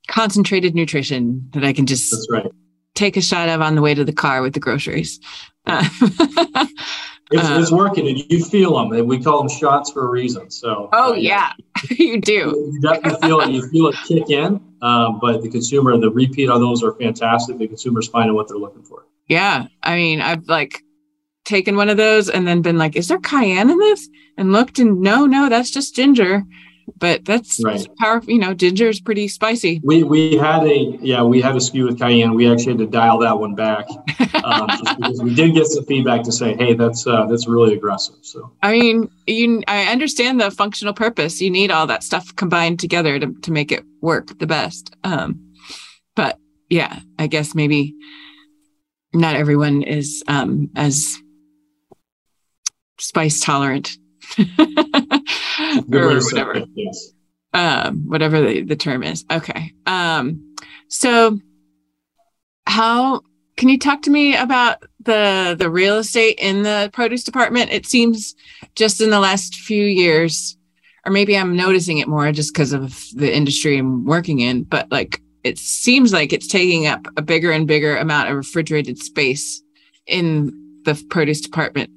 concentrated 0.09 0.75
nutrition 0.75 1.51
that 1.53 1.63
I 1.63 1.75
can 1.75 1.85
just 1.85 2.27
right. 2.31 2.51
take 2.95 3.19
a 3.19 3.21
shot 3.21 3.51
of 3.51 3.61
on 3.61 3.75
the 3.75 3.83
way 3.83 3.93
to 3.93 4.03
the 4.03 4.15
car 4.15 4.41
with 4.41 4.55
the 4.55 4.61
groceries. 4.61 5.21
Uh, 5.67 5.87
it's, 7.31 7.49
uh, 7.49 7.59
it's, 7.61 7.71
working 7.71 8.09
and 8.09 8.19
you 8.31 8.45
feel 8.45 8.77
them 8.77 8.93
and 8.93 9.09
we 9.09 9.23
call 9.23 9.39
them 9.39 9.49
shots 9.49 9.91
for 9.91 10.07
a 10.07 10.09
reason 10.09 10.51
so. 10.51 10.89
Oh 10.93 11.13
uh, 11.13 11.15
yeah. 11.15 11.53
You 11.91 12.21
do. 12.21 12.71
You 12.73 12.81
definitely 12.81 13.27
feel 13.27 13.41
it. 13.41 13.51
You 13.51 13.69
feel 13.69 13.87
it 13.89 13.97
kick 14.07 14.31
in 14.31 14.61
um, 14.83 15.19
but 15.21 15.43
the 15.43 15.49
consumer 15.49 15.97
the 15.99 16.11
repeat 16.11 16.49
on 16.51 16.61
those 16.61 16.83
are 16.83 16.93
fantastic. 16.93 17.59
The 17.59 17.69
consumer's 17.69 18.09
finding 18.09 18.35
what 18.35 18.49
they're 18.49 18.59
looking 18.59 18.83
for. 18.83 19.07
Yeah. 19.29 19.69
I 19.83 19.97
mean 19.97 20.21
i've 20.21 20.49
like 20.49 20.83
taken 21.45 21.77
one 21.77 21.89
of 21.89 21.97
those 21.97 22.29
and 22.29 22.47
then 22.47 22.63
been 22.63 22.79
like 22.79 22.97
is 22.97 23.09
there 23.09 23.19
cayenne 23.19 23.71
in 23.71 23.79
this? 23.79 24.09
and 24.37 24.53
looked 24.53 24.79
and 24.79 25.01
no 25.01 25.27
no 25.27 25.49
that's 25.49 25.71
just 25.71 25.95
ginger 25.95 26.45
but 26.97 27.25
that's 27.25 27.63
right. 27.65 27.87
powerful. 27.99 28.33
You 28.33 28.39
know, 28.39 28.55
ginger 28.55 28.89
is 28.89 29.01
pretty 29.01 29.29
spicy. 29.29 29.81
We 29.83 30.03
we 30.03 30.37
had 30.37 30.65
a 30.65 30.99
yeah 31.01 31.23
we 31.23 31.41
had 31.41 31.55
a 31.57 31.59
SKU 31.59 31.87
with 31.87 31.99
cayenne. 31.99 32.35
We 32.35 32.51
actually 32.51 32.73
had 32.73 32.79
to 32.79 32.87
dial 32.87 33.19
that 33.19 33.39
one 33.39 33.55
back 33.55 33.87
um, 34.45 34.69
just 34.69 34.97
because 34.97 35.23
we 35.23 35.35
did 35.35 35.55
get 35.55 35.67
some 35.67 35.85
feedback 35.85 36.23
to 36.25 36.33
say, 36.33 36.55
hey, 36.57 36.75
that's 36.75 37.07
uh, 37.07 37.27
that's 37.27 37.47
really 37.47 37.75
aggressive. 37.75 38.17
So 38.23 38.53
I 38.63 38.73
mean, 38.73 39.11
you 39.27 39.63
I 39.69 39.85
understand 39.85 40.41
the 40.41 40.51
functional 40.51 40.95
purpose. 40.95 41.41
You 41.41 41.51
need 41.51 41.71
all 41.71 41.87
that 41.87 42.03
stuff 42.03 42.35
combined 42.37 42.81
together 42.81 43.19
to 43.19 43.33
to 43.43 43.53
make 43.53 43.73
it 43.73 43.85
work 44.01 44.39
the 44.39 44.47
best. 44.47 44.95
Um, 45.05 45.55
but 46.15 46.39
yeah, 46.69 47.01
I 47.19 47.27
guess 47.27 47.55
maybe 47.55 47.95
not 49.13 49.37
everyone 49.37 49.83
is 49.83 50.23
um, 50.29 50.71
as 50.77 51.19
spice 52.99 53.41
tolerant 53.41 53.97
or 55.93 56.21
whatever. 56.21 56.65
Yes. 56.75 57.13
Um, 57.53 58.09
whatever 58.09 58.41
the, 58.41 58.63
the 58.63 58.77
term 58.77 59.03
is. 59.03 59.25
Okay. 59.31 59.73
Um, 59.87 60.55
so 60.89 61.39
how 62.67 63.23
can 63.57 63.69
you 63.69 63.79
talk 63.79 64.03
to 64.03 64.11
me 64.11 64.37
about 64.37 64.83
the 65.01 65.57
the 65.59 65.71
real 65.71 65.99
estate 65.99 66.39
in 66.39 66.63
the 66.63 66.91
produce 66.93 67.25
department? 67.25 67.71
It 67.71 67.87
seems 67.87 68.35
just 68.75 69.01
in 69.01 69.11
the 69.11 69.21
last 69.21 69.57
few 69.57 69.85
years, 69.85 70.57
or 71.05 71.13
maybe 71.13 71.37
I'm 71.37 71.57
noticing 71.57 71.99
it 71.99 72.09
more 72.09 72.31
just 72.33 72.55
because 72.55 72.73
of 72.73 73.05
the 73.15 73.35
industry 73.35 73.79
I'm 73.79 74.05
working 74.05 74.41
in, 74.41 74.63
but 74.63 74.91
like 74.91 75.21
it 75.43 75.59
seems 75.59 76.13
like 76.13 76.33
it's 76.33 76.47
taking 76.47 76.87
up 76.87 77.07
a 77.17 77.23
bigger 77.23 77.51
and 77.51 77.67
bigger 77.67 77.97
amount 77.97 78.29
of 78.29 78.37
refrigerated 78.37 78.99
space 78.99 79.63
in 80.07 80.83
the 80.85 81.03
produce 81.11 81.41
department 81.41 81.91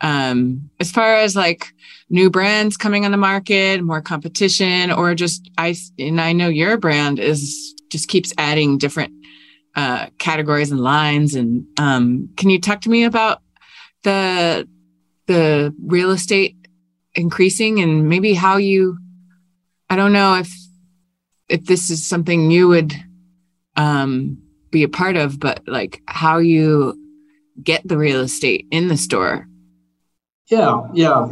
um, 0.00 0.70
as 0.80 0.90
far 0.90 1.16
as 1.16 1.36
like 1.36 1.72
new 2.08 2.30
brands 2.30 2.76
coming 2.76 3.04
on 3.04 3.10
the 3.10 3.16
market, 3.16 3.82
more 3.82 4.00
competition, 4.00 4.90
or 4.90 5.14
just 5.14 5.50
I 5.58 5.76
and 5.98 6.20
I 6.20 6.32
know 6.32 6.48
your 6.48 6.76
brand 6.76 7.18
is 7.18 7.74
just 7.90 8.08
keeps 8.08 8.32
adding 8.38 8.78
different 8.78 9.12
uh, 9.76 10.06
categories 10.18 10.70
and 10.70 10.80
lines. 10.80 11.34
And 11.34 11.66
um, 11.78 12.30
can 12.36 12.50
you 12.50 12.60
talk 12.60 12.80
to 12.82 12.90
me 12.90 13.04
about 13.04 13.42
the 14.02 14.68
the 15.26 15.74
real 15.84 16.10
estate 16.10 16.56
increasing 17.14 17.80
and 17.80 18.08
maybe 18.08 18.34
how 18.34 18.56
you? 18.56 18.98
I 19.88 19.96
don't 19.96 20.12
know 20.12 20.34
if 20.34 20.50
if 21.48 21.66
this 21.66 21.90
is 21.90 22.06
something 22.06 22.50
you 22.50 22.68
would 22.68 22.94
um, 23.76 24.38
be 24.70 24.82
a 24.82 24.88
part 24.88 25.16
of, 25.16 25.38
but 25.38 25.62
like 25.66 26.00
how 26.06 26.38
you 26.38 26.96
get 27.62 27.86
the 27.86 27.98
real 27.98 28.20
estate 28.20 28.66
in 28.70 28.88
the 28.88 28.96
store 28.96 29.46
yeah, 30.50 30.88
yeah. 30.92 31.26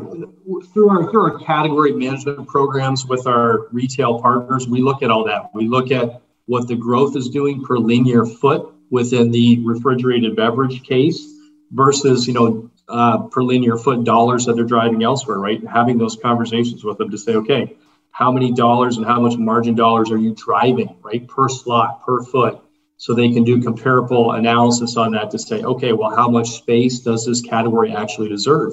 Through 0.72 0.88
our 0.90 1.10
through 1.10 1.32
our 1.32 1.38
category 1.40 1.92
management 1.92 2.46
programs 2.46 3.04
with 3.04 3.26
our 3.26 3.66
retail 3.72 4.20
partners, 4.20 4.68
we 4.68 4.80
look 4.80 5.02
at 5.02 5.10
all 5.10 5.25
that. 5.25 5.50
We 5.52 5.66
look 5.66 5.90
at 5.90 6.22
what 6.46 6.68
the 6.68 6.76
growth 6.76 7.16
is 7.16 7.28
doing 7.28 7.64
per 7.64 7.78
linear 7.78 8.25
foot 8.25 8.72
within 8.90 9.32
the 9.32 9.58
refrigerated 9.66 10.37
beverage 10.37 10.84
case 10.84 11.26
versus 11.72 12.28
you 12.28 12.32
know 12.32 12.70
uh, 12.88 13.25
per 13.25 13.42
linear 13.42 13.76
foot 13.76 14.04
dollars 14.04 14.46
that 14.46 14.54
they're 14.54 14.64
driving 14.64 15.02
elsewhere. 15.02 15.38
Right, 15.38 15.60
having 15.66 15.98
those 15.98 16.16
conversations 16.16 16.84
with 16.84 16.98
them 16.98 17.10
to 17.10 17.18
say, 17.18 17.34
okay, 17.34 17.76
how 18.12 18.30
many 18.30 18.52
dollars 18.52 18.98
and 18.98 19.06
how 19.06 19.20
much 19.20 19.37
margin 19.37 19.75
dollars 19.75 20.12
are 20.12 20.18
you 20.18 20.32
driving? 20.32 20.96
Right, 21.02 21.26
per 21.26 21.48
slot, 21.48 22.04
per 22.06 22.22
foot 22.22 22.62
so 22.98 23.14
they 23.14 23.32
can 23.32 23.44
do 23.44 23.62
comparable 23.62 24.32
analysis 24.32 24.96
on 24.96 25.12
that 25.12 25.30
to 25.30 25.38
say, 25.38 25.62
okay, 25.62 25.92
well, 25.92 26.14
how 26.14 26.28
much 26.28 26.48
space 26.48 26.98
does 26.98 27.25
this 27.25 27.40
category 27.40 27.94
actually 27.94 28.28
deserve? 28.28 28.72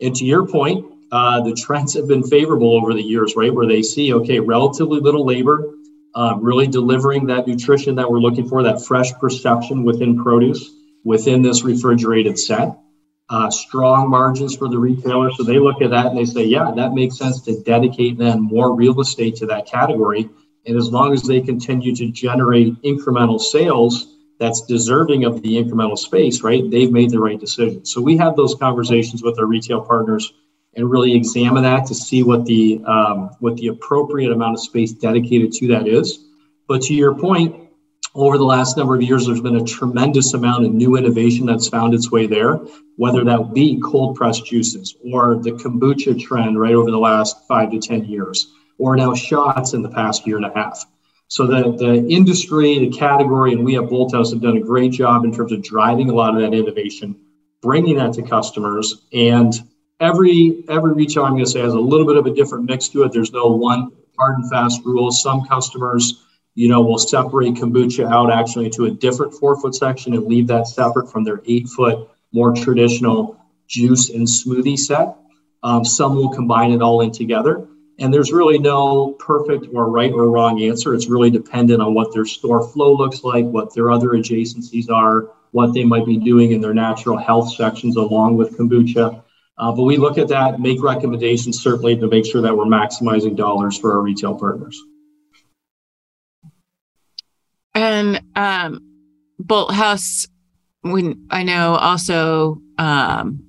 And 0.00 0.14
to 0.16 0.24
your 0.24 0.46
point, 0.46 0.86
uh, 1.12 1.40
the 1.42 1.54
trends 1.54 1.94
have 1.94 2.06
been 2.08 2.22
favorable 2.22 2.76
over 2.76 2.94
the 2.94 3.02
years, 3.02 3.34
right? 3.36 3.52
Where 3.52 3.66
they 3.66 3.82
see, 3.82 4.14
okay, 4.14 4.40
relatively 4.40 5.00
little 5.00 5.26
labor, 5.26 5.74
uh, 6.14 6.36
really 6.40 6.66
delivering 6.66 7.26
that 7.26 7.46
nutrition 7.46 7.96
that 7.96 8.10
we're 8.10 8.20
looking 8.20 8.48
for, 8.48 8.62
that 8.62 8.84
fresh 8.84 9.12
perception 9.14 9.84
within 9.84 10.22
produce, 10.22 10.70
within 11.04 11.42
this 11.42 11.62
refrigerated 11.64 12.38
set. 12.38 12.76
Uh, 13.28 13.48
strong 13.48 14.10
margins 14.10 14.56
for 14.56 14.68
the 14.68 14.78
retailer. 14.78 15.30
So 15.30 15.44
they 15.44 15.60
look 15.60 15.82
at 15.82 15.90
that 15.90 16.06
and 16.06 16.18
they 16.18 16.24
say, 16.24 16.44
yeah, 16.44 16.72
that 16.74 16.94
makes 16.94 17.16
sense 17.16 17.40
to 17.42 17.62
dedicate 17.62 18.18
then 18.18 18.40
more 18.40 18.74
real 18.74 19.00
estate 19.00 19.36
to 19.36 19.46
that 19.46 19.66
category. 19.66 20.28
And 20.66 20.76
as 20.76 20.88
long 20.88 21.12
as 21.12 21.22
they 21.22 21.40
continue 21.40 21.94
to 21.94 22.10
generate 22.10 22.82
incremental 22.82 23.40
sales, 23.40 24.09
that's 24.40 24.62
deserving 24.62 25.24
of 25.24 25.42
the 25.42 25.62
incremental 25.62 25.98
space, 25.98 26.42
right? 26.42 26.68
They've 26.68 26.90
made 26.90 27.10
the 27.10 27.20
right 27.20 27.38
decision. 27.38 27.84
So 27.84 28.00
we 28.00 28.16
have 28.16 28.34
those 28.34 28.54
conversations 28.54 29.22
with 29.22 29.38
our 29.38 29.44
retail 29.44 29.82
partners 29.82 30.32
and 30.74 30.90
really 30.90 31.14
examine 31.14 31.62
that 31.64 31.86
to 31.86 31.94
see 31.94 32.22
what 32.22 32.46
the 32.46 32.82
um, 32.86 33.30
what 33.40 33.56
the 33.58 33.68
appropriate 33.68 34.32
amount 34.32 34.54
of 34.54 34.60
space 34.60 34.92
dedicated 34.92 35.52
to 35.52 35.68
that 35.68 35.86
is. 35.86 36.26
But 36.66 36.80
to 36.82 36.94
your 36.94 37.14
point, 37.14 37.54
over 38.14 38.38
the 38.38 38.44
last 38.44 38.76
number 38.76 38.94
of 38.94 39.02
years, 39.02 39.26
there's 39.26 39.42
been 39.42 39.56
a 39.56 39.64
tremendous 39.64 40.32
amount 40.32 40.64
of 40.64 40.72
new 40.72 40.96
innovation 40.96 41.44
that's 41.44 41.68
found 41.68 41.92
its 41.92 42.10
way 42.10 42.26
there, 42.26 42.54
whether 42.96 43.22
that 43.24 43.52
be 43.52 43.78
cold 43.84 44.16
pressed 44.16 44.46
juices 44.46 44.96
or 45.12 45.36
the 45.36 45.52
kombucha 45.52 46.18
trend 46.18 46.58
right 46.58 46.74
over 46.74 46.90
the 46.90 46.98
last 46.98 47.46
five 47.46 47.70
to 47.72 47.78
10 47.78 48.06
years, 48.06 48.52
or 48.78 48.96
now 48.96 49.14
shots 49.14 49.74
in 49.74 49.82
the 49.82 49.90
past 49.90 50.26
year 50.26 50.36
and 50.36 50.46
a 50.46 50.52
half. 50.54 50.86
So 51.30 51.46
the, 51.46 51.70
the 51.78 52.08
industry, 52.08 52.80
the 52.80 52.90
category, 52.90 53.52
and 53.52 53.64
we 53.64 53.78
at 53.78 53.84
Bolthouse 53.84 54.32
have 54.32 54.42
done 54.42 54.56
a 54.56 54.60
great 54.60 54.90
job 54.90 55.24
in 55.24 55.32
terms 55.32 55.52
of 55.52 55.62
driving 55.62 56.10
a 56.10 56.12
lot 56.12 56.34
of 56.34 56.40
that 56.40 56.52
innovation, 56.52 57.14
bringing 57.62 57.98
that 57.98 58.14
to 58.14 58.22
customers. 58.22 59.02
And 59.12 59.54
every 60.00 60.64
every 60.68 60.92
retail 60.92 61.22
I'm 61.24 61.34
going 61.34 61.44
to 61.44 61.50
say, 61.50 61.60
has 61.60 61.72
a 61.72 61.78
little 61.78 62.04
bit 62.04 62.16
of 62.16 62.26
a 62.26 62.34
different 62.34 62.64
mix 62.64 62.88
to 62.88 63.04
it. 63.04 63.12
There's 63.12 63.32
no 63.32 63.46
one 63.46 63.92
hard 64.18 64.38
and 64.40 64.50
fast 64.50 64.84
rule. 64.84 65.12
Some 65.12 65.46
customers, 65.46 66.26
you 66.56 66.68
know, 66.68 66.80
will 66.80 66.98
separate 66.98 67.54
kombucha 67.54 68.10
out 68.10 68.32
actually 68.32 68.68
to 68.70 68.86
a 68.86 68.90
different 68.90 69.32
four 69.32 69.54
foot 69.60 69.76
section 69.76 70.14
and 70.14 70.26
leave 70.26 70.48
that 70.48 70.66
separate 70.66 71.12
from 71.12 71.22
their 71.22 71.42
eight 71.46 71.68
foot 71.68 72.10
more 72.32 72.52
traditional 72.52 73.40
juice 73.68 74.10
and 74.10 74.26
smoothie 74.26 74.76
set. 74.76 75.14
Um, 75.62 75.84
some 75.84 76.16
will 76.16 76.30
combine 76.30 76.72
it 76.72 76.82
all 76.82 77.02
in 77.02 77.12
together. 77.12 77.68
And 78.00 78.12
there's 78.12 78.32
really 78.32 78.58
no 78.58 79.12
perfect 79.18 79.66
or 79.74 79.90
right 79.90 80.10
or 80.10 80.30
wrong 80.30 80.62
answer. 80.62 80.94
It's 80.94 81.06
really 81.06 81.30
dependent 81.30 81.82
on 81.82 81.92
what 81.92 82.12
their 82.14 82.24
store 82.24 82.66
flow 82.66 82.94
looks 82.94 83.22
like, 83.22 83.44
what 83.44 83.74
their 83.74 83.90
other 83.90 84.10
adjacencies 84.10 84.90
are, 84.90 85.30
what 85.50 85.74
they 85.74 85.84
might 85.84 86.06
be 86.06 86.16
doing 86.16 86.52
in 86.52 86.62
their 86.62 86.72
natural 86.72 87.18
health 87.18 87.52
sections 87.52 87.96
along 87.96 88.38
with 88.38 88.56
kombucha. 88.56 89.22
Uh, 89.58 89.72
but 89.72 89.82
we 89.82 89.98
look 89.98 90.16
at 90.16 90.28
that, 90.28 90.58
make 90.58 90.82
recommendations 90.82 91.62
certainly 91.62 91.94
to 91.94 92.08
make 92.08 92.24
sure 92.24 92.40
that 92.40 92.56
we're 92.56 92.64
maximizing 92.64 93.36
dollars 93.36 93.78
for 93.78 93.92
our 93.92 94.00
retail 94.00 94.34
partners. 94.34 94.80
And 97.74 98.22
um, 98.34 98.80
Bolthouse, 99.42 100.26
when 100.80 101.26
I 101.30 101.42
know 101.42 101.74
also 101.74 102.62
um, 102.78 103.44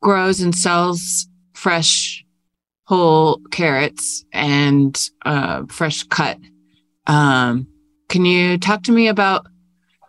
grows 0.00 0.40
and 0.40 0.54
sells 0.54 1.26
fresh 1.54 2.24
whole 2.86 3.40
carrots 3.50 4.24
and 4.32 4.98
uh, 5.24 5.64
fresh 5.68 6.04
cut. 6.04 6.38
Um, 7.06 7.66
can 8.08 8.24
you 8.24 8.58
talk 8.58 8.84
to 8.84 8.92
me 8.92 9.08
about 9.08 9.46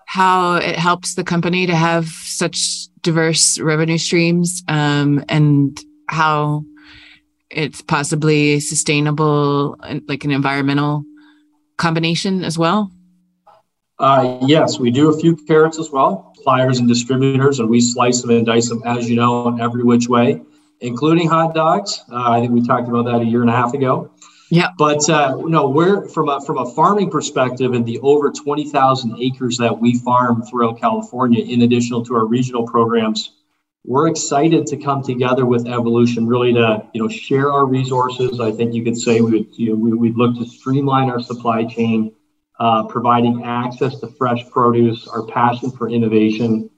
how 0.06 0.56
it 0.56 0.78
helps 0.78 1.16
the 1.16 1.24
company 1.24 1.68
to 1.68 1.76
have 1.76 2.08
such 2.08 2.88
diverse 3.02 3.60
revenue 3.60 3.98
streams 3.98 4.64
um, 4.68 5.24
and 5.28 5.80
how 6.08 6.64
it's 7.50 7.82
possibly 7.82 8.60
sustainable, 8.60 9.76
like 10.08 10.24
an 10.24 10.32
environmental 10.32 11.04
combination 11.78 12.44
as 12.44 12.58
well? 12.58 12.92
Uh, 14.00 14.38
yes, 14.44 14.80
we 14.80 14.92
do 14.92 15.10
a 15.10 15.20
few 15.20 15.36
carrots 15.36 15.80
as 15.80 15.90
well, 15.90 16.32
suppliers 16.36 16.78
and 16.78 16.88
distributors, 16.88 17.60
and 17.60 17.68
we 17.68 17.82
slice 17.82 18.22
them 18.22 18.30
and 18.30 18.46
dice 18.46 18.70
them, 18.70 18.82
as 18.86 19.10
you 19.10 19.16
know, 19.16 19.48
in 19.48 19.60
every 19.60 19.84
which 19.84 20.08
way, 20.08 20.40
including 20.82 21.28
hot 21.28 21.54
dogs. 21.54 22.04
Uh, 22.12 22.32
I 22.32 22.40
think 22.40 22.52
we 22.52 22.66
talked 22.66 22.88
about 22.88 23.06
that 23.06 23.22
a 23.22 23.26
year 23.26 23.42
and 23.42 23.50
a 23.50 23.54
half 23.54 23.74
ago. 23.74 24.12
Yeah. 24.50 24.70
But 24.78 25.10
uh, 25.10 25.36
no, 25.36 25.68
we're 25.68 26.08
from 26.08 26.30
a 26.30 26.40
from 26.42 26.58
a 26.58 26.74
farming 26.74 27.12
perspective, 27.12 27.74
and 27.74 27.86
the 27.86 28.00
over 28.00 28.32
twenty 28.32 28.70
thousand 28.70 29.18
acres 29.20 29.58
that 29.58 29.78
we 29.78 30.00
farm 30.00 30.42
throughout 30.44 30.80
California, 30.80 31.44
in 31.44 31.64
addition 31.64 32.04
to 32.06 32.16
our 32.16 32.26
regional 32.26 32.66
programs, 32.66 33.32
we're 33.84 34.08
excited 34.08 34.66
to 34.68 34.78
come 34.78 35.04
together 35.04 35.46
with 35.46 35.68
Evolution, 35.68 36.28
really 36.28 36.54
to 36.54 36.86
you 36.94 37.02
know 37.02 37.10
share 37.10 37.52
our 37.52 37.66
resources. 37.66 38.40
I 38.40 38.52
think 38.52 38.74
you 38.74 38.84
could 38.84 38.98
say 38.98 39.20
we 39.20 39.32
would 39.32 39.58
you 39.58 39.70
know, 39.70 39.76
we, 39.76 39.94
would 39.94 40.18
look 40.18 40.38
to 40.38 40.46
streamline 40.46 41.10
our 41.10 41.20
supply 41.20 41.66
chain, 41.66 42.14
uh, 42.60 42.84
providing 42.88 43.44
access 43.44 44.00
to 44.00 44.08
fresh 44.08 44.50
produce, 44.50 45.08
our 45.08 45.24
passion 45.24 45.72
for 45.72 45.90
innovation. 45.90 46.70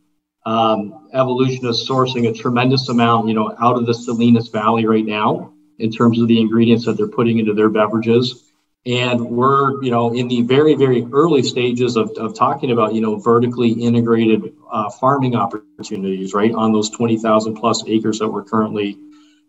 Um, 0.45 1.09
Evolution 1.13 1.67
is 1.67 1.87
sourcing 1.87 2.29
a 2.29 2.33
tremendous 2.33 2.89
amount, 2.89 3.27
you 3.27 3.33
know, 3.33 3.55
out 3.59 3.77
of 3.77 3.85
the 3.85 3.93
Salinas 3.93 4.47
Valley 4.49 4.85
right 4.85 5.05
now 5.05 5.53
in 5.77 5.91
terms 5.91 6.19
of 6.19 6.27
the 6.27 6.39
ingredients 6.39 6.85
that 6.85 6.97
they're 6.97 7.07
putting 7.07 7.39
into 7.39 7.53
their 7.53 7.69
beverages. 7.69 8.43
And 8.85 9.29
we're, 9.29 9.83
you 9.83 9.91
know, 9.91 10.13
in 10.13 10.27
the 10.29 10.41
very, 10.41 10.75
very 10.75 11.05
early 11.11 11.43
stages 11.43 11.97
of, 11.97 12.11
of 12.11 12.33
talking 12.33 12.71
about, 12.71 12.93
you 12.93 13.01
know, 13.01 13.17
vertically 13.17 13.71
integrated 13.71 14.53
uh, 14.71 14.89
farming 14.89 15.35
opportunities, 15.35 16.33
right, 16.33 16.53
on 16.53 16.71
those 16.71 16.89
20,000 16.89 17.55
plus 17.55 17.83
acres 17.87 18.19
that 18.19 18.29
we're 18.29 18.43
currently 18.43 18.97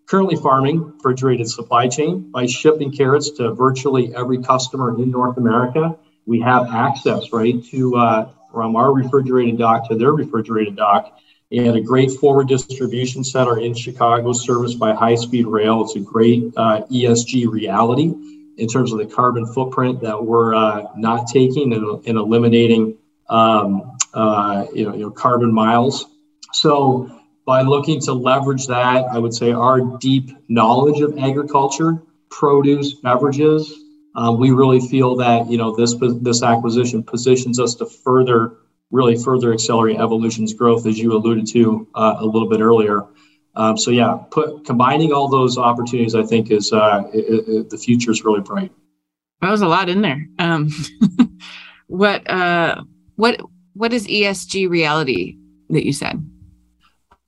currently 0.07 0.35
farming 0.35 0.83
refrigerated 0.97 1.49
supply 1.49 1.87
chain 1.87 2.33
by 2.33 2.45
shipping 2.45 2.91
carrots 2.91 3.31
to 3.31 3.55
virtually 3.55 4.13
every 4.17 4.43
customer 4.43 5.01
in 5.01 5.09
North 5.09 5.37
America. 5.37 5.97
We 6.27 6.41
have 6.41 6.67
access, 6.67 7.33
right, 7.33 7.65
to 7.67 7.97
uh, 7.97 8.31
from 8.53 8.77
our 8.77 8.93
refrigerated 8.93 9.59
dock 9.59 9.89
to 9.89 9.97
their 9.97 10.13
refrigerated 10.13 10.77
dock 10.77 11.21
and 11.53 11.77
a 11.77 11.81
great 11.81 12.13
forward 12.13 12.49
distribution 12.49 13.25
center 13.25 13.59
in 13.59 13.75
Chicago, 13.75 14.33
serviced 14.33 14.79
by 14.79 14.95
high 14.95 15.17
speed 15.17 15.47
rail. 15.47 15.83
It's 15.83 15.97
a 15.97 16.01
great 16.01 16.53
uh, 16.57 16.83
ESG 16.83 17.51
reality 17.51 18.13
in 18.57 18.69
terms 18.69 18.93
of 18.93 18.99
the 18.99 19.07
carbon 19.07 19.47
footprint 19.47 20.01
that 20.03 20.23
we're 20.23 20.55
uh, 20.55 20.87
not 20.97 21.27
taking 21.27 21.73
and, 21.73 22.07
and 22.07 22.19
eliminating 22.19 22.99
um, 23.29 23.97
uh, 24.15 24.67
you, 24.75 24.85
know, 24.85 24.95
you 24.95 25.01
know, 25.01 25.11
carbon 25.11 25.53
miles. 25.53 26.07
So, 26.53 27.17
by 27.47 27.63
looking 27.63 28.01
to 28.03 28.13
leverage 28.13 28.67
that, 28.67 29.07
I 29.07 29.19
would 29.19 29.35
say 29.35 29.51
our 29.53 29.81
deep 29.99 30.31
knowledge 30.49 31.01
of 31.01 31.19
agriculture, 31.19 32.03
produce, 32.29 32.95
beverages, 32.95 33.80
uh, 34.15 34.35
we 34.37 34.51
really 34.51 34.81
feel 34.81 35.17
that 35.17 35.49
you 35.51 35.59
know 35.59 35.75
this 35.75 35.95
this 36.21 36.43
acquisition 36.43 37.03
positions 37.03 37.61
us 37.61 37.75
to 37.77 37.87
further 37.87 38.57
really 38.91 39.17
further 39.17 39.53
accelerate 39.53 39.99
evolution's 39.99 40.53
growth, 40.53 40.87
as 40.87 40.99
you 40.99 41.13
alluded 41.13 41.47
to 41.47 41.87
uh, 41.95 42.17
a 42.19 42.27
little 42.27 42.49
bit 42.49 42.61
earlier. 42.61 43.07
Um, 43.55 43.77
so 43.77 43.91
yeah, 43.91 44.19
put 44.31 44.65
combining 44.65 45.13
all 45.13 45.29
those 45.29 45.59
opportunities, 45.59 46.15
I 46.15 46.25
think, 46.25 46.51
is 46.51 46.73
uh, 46.73 47.05
it, 47.13 47.49
it, 47.49 47.71
the 47.71 47.79
future 47.79 48.11
is 48.11 48.25
really 48.25 48.41
bright. 48.41 48.73
That 49.41 49.51
was 49.51 49.63
a 49.63 49.69
lot 49.69 49.89
in 49.89 50.03
there. 50.03 50.27
Um, 50.39 50.71
what 51.87 52.29
uh, 52.29 52.83
what 53.17 53.41
what 53.75 53.93
is 53.93 54.07
ESG 54.07 54.69
reality 54.69 55.37
that 55.69 55.85
you 55.85 55.93
said? 55.93 56.25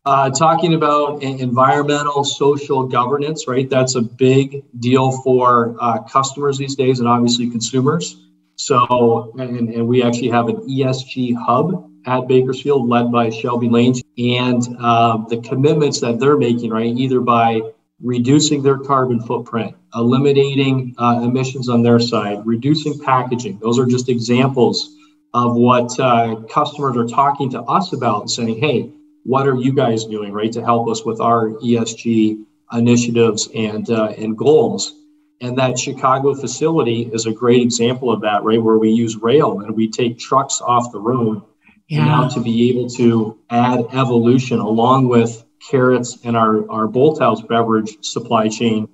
Uh, 0.05 0.29
talking 0.31 0.75
about 0.75 1.23
environmental, 1.23 2.25
social 2.25 2.89
governance, 2.89 3.47
right? 3.47 3.71
That's 3.71 3.95
a 3.95 4.03
big 4.03 4.65
deal 4.81 5.13
for 5.23 5.77
uh, 5.81 6.03
customers 6.03 6.59
these 6.59 6.75
days, 6.75 6.99
and 6.99 7.09
obviously 7.09 7.49
consumers. 7.49 8.21
So, 8.57 9.33
and, 9.39 9.69
and 9.69 9.87
we 9.87 10.03
actually 10.03 10.31
have 10.31 10.49
an 10.49 10.57
ESG 10.69 11.37
hub 11.37 11.89
at 12.07 12.27
Bakersfield 12.27 12.89
led 12.89 13.13
by 13.13 13.31
Shelby 13.31 13.69
Lane 13.69 13.95
and 14.19 14.63
uh, 14.81 15.19
the 15.29 15.41
commitments 15.41 16.01
that 16.01 16.19
they're 16.19 16.37
making, 16.37 16.71
right, 16.71 16.87
either 16.87 17.21
by 17.21 17.61
reducing 18.01 18.61
their 18.61 18.79
carbon 18.79 19.21
footprint, 19.21 19.77
eliminating 19.95 20.97
uh, 20.99 21.21
emissions 21.23 21.69
on 21.69 21.83
their 21.83 22.01
side, 22.01 22.45
reducing 22.45 22.99
packaging. 22.99 23.61
Those 23.61 23.79
are 23.79 23.87
just 23.87 24.09
examples 24.09 24.97
of 25.33 25.55
what 25.55 25.99
uh, 26.01 26.43
customers 26.51 26.97
are 26.97 27.07
talking 27.07 27.51
to 27.51 27.63
us 27.63 27.93
about, 27.93 28.31
saying, 28.31 28.59
hey, 28.59 28.91
what 29.25 29.47
are 29.47 29.55
you 29.55 29.73
guys 29.73 30.05
doing, 30.05 30.33
right, 30.33 30.53
to 30.53 30.63
help 30.63 30.89
us 30.89 31.05
with 31.05 31.21
our 31.21 31.51
ESG 31.51 32.45
initiatives 32.73 33.49
and, 33.55 33.89
uh, 33.91 34.15
and 34.17 34.37
goals? 34.37 34.95
And 35.41 35.59
that 35.59 35.79
Chicago 35.79 36.35
facility 36.35 37.11
is 37.13 37.27
a 37.27 37.33
great 37.33 37.63
example 37.63 38.13
of 38.13 38.21
that, 38.23 38.45
right? 38.45 38.63
Where 38.63 38.79
we 38.79 38.91
use 38.91 39.17
rail 39.17 39.61
and 39.61 39.75
we 39.75 39.91
take 39.91 40.19
trucks 40.19 40.61
off 40.61 40.93
the 40.93 41.01
road. 41.01 41.43
Yeah. 41.89 42.07
now 42.07 42.29
to 42.29 42.41
be 42.41 42.71
able 42.71 42.89
to 42.91 43.39
add 43.51 43.85
evolution 43.93 44.61
along 44.61 45.09
with 45.09 45.45
carrots 45.69 46.19
and 46.25 46.37
our, 46.37 46.71
our 46.71 46.87
Bolthouse 46.87 47.47
beverage 47.47 48.03
supply 48.03 48.49
chain 48.49 48.89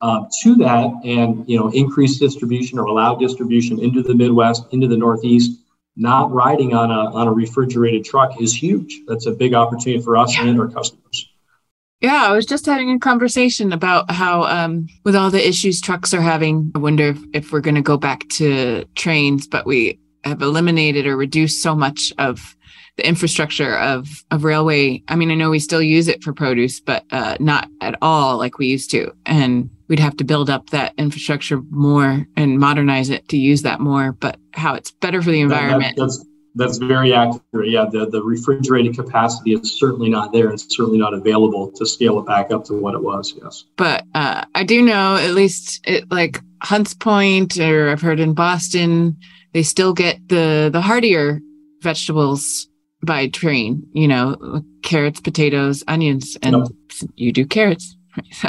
uh, 0.00 0.24
to 0.42 0.54
that 0.56 0.92
and 1.04 1.48
you 1.48 1.58
know 1.58 1.68
increase 1.70 2.18
distribution 2.18 2.78
or 2.78 2.84
allow 2.84 3.14
distribution 3.14 3.80
into 3.80 4.02
the 4.02 4.14
Midwest, 4.14 4.64
into 4.72 4.86
the 4.86 4.96
Northeast, 4.96 5.58
not 5.96 6.32
riding 6.32 6.74
on 6.74 6.90
a 6.90 7.14
on 7.14 7.26
a 7.28 7.32
refrigerated 7.32 8.04
truck 8.04 8.40
is 8.40 8.54
huge. 8.54 9.00
That's 9.06 9.26
a 9.26 9.32
big 9.32 9.54
opportunity 9.54 10.02
for 10.02 10.16
us 10.16 10.36
yeah. 10.36 10.46
and 10.46 10.60
our 10.60 10.68
customers. 10.68 11.28
Yeah, 12.00 12.24
I 12.24 12.32
was 12.32 12.44
just 12.44 12.66
having 12.66 12.92
a 12.92 12.98
conversation 12.98 13.72
about 13.72 14.10
how, 14.10 14.44
um, 14.44 14.86
with 15.04 15.16
all 15.16 15.30
the 15.30 15.48
issues 15.48 15.80
trucks 15.80 16.12
are 16.12 16.20
having, 16.20 16.70
I 16.74 16.78
wonder 16.78 17.08
if, 17.08 17.18
if 17.32 17.52
we're 17.52 17.62
going 17.62 17.76
to 17.76 17.80
go 17.80 17.96
back 17.96 18.28
to 18.32 18.84
trains, 18.94 19.46
but 19.46 19.64
we 19.64 19.98
have 20.22 20.42
eliminated 20.42 21.06
or 21.06 21.16
reduced 21.16 21.62
so 21.62 21.74
much 21.74 22.12
of 22.18 22.54
the 22.96 23.06
infrastructure 23.06 23.76
of 23.78 24.24
of 24.30 24.44
railway. 24.44 25.02
I 25.08 25.16
mean, 25.16 25.30
I 25.30 25.34
know 25.34 25.50
we 25.50 25.58
still 25.58 25.82
use 25.82 26.08
it 26.08 26.22
for 26.22 26.32
produce, 26.32 26.80
but 26.80 27.04
uh, 27.10 27.36
not 27.40 27.68
at 27.80 27.96
all 28.02 28.36
like 28.36 28.58
we 28.58 28.66
used 28.66 28.90
to. 28.90 29.12
And 29.24 29.70
we'd 29.88 29.98
have 29.98 30.16
to 30.16 30.24
build 30.24 30.50
up 30.50 30.70
that 30.70 30.94
infrastructure 30.98 31.60
more 31.70 32.26
and 32.36 32.58
modernize 32.58 33.10
it 33.10 33.28
to 33.28 33.36
use 33.36 33.62
that 33.62 33.80
more. 33.80 34.12
But 34.12 34.38
how 34.52 34.74
it's 34.74 34.90
better 34.90 35.22
for 35.22 35.30
the 35.30 35.40
environment. 35.40 35.96
That, 35.96 36.24
that's 36.56 36.78
very 36.78 37.12
accurate. 37.12 37.68
Yeah, 37.68 37.86
the, 37.90 38.08
the 38.08 38.22
refrigerated 38.22 38.96
capacity 38.96 39.52
is 39.52 39.78
certainly 39.78 40.08
not 40.08 40.32
there 40.32 40.48
and 40.48 40.58
certainly 40.58 40.98
not 40.98 41.12
available 41.12 41.70
to 41.72 41.86
scale 41.86 42.18
it 42.18 42.26
back 42.26 42.50
up 42.50 42.64
to 42.64 42.74
what 42.74 42.94
it 42.94 43.02
was. 43.02 43.34
Yes. 43.40 43.64
But 43.76 44.04
uh, 44.14 44.44
I 44.54 44.64
do 44.64 44.82
know 44.82 45.16
at 45.16 45.34
least 45.34 45.86
it, 45.86 46.10
like 46.10 46.40
Hunts 46.62 46.94
Point, 46.94 47.58
or 47.60 47.90
I've 47.90 48.00
heard 48.00 48.20
in 48.20 48.32
Boston, 48.32 49.18
they 49.52 49.62
still 49.62 49.92
get 49.92 50.28
the 50.28 50.70
the 50.72 50.80
hardier 50.80 51.40
vegetables 51.82 52.68
by 53.02 53.28
train. 53.28 53.86
You 53.92 54.08
know, 54.08 54.62
carrots, 54.82 55.20
potatoes, 55.20 55.84
onions, 55.86 56.38
and 56.42 56.56
yep. 56.56 57.10
you 57.16 57.32
do 57.32 57.44
carrots. 57.44 57.95
So, 58.32 58.48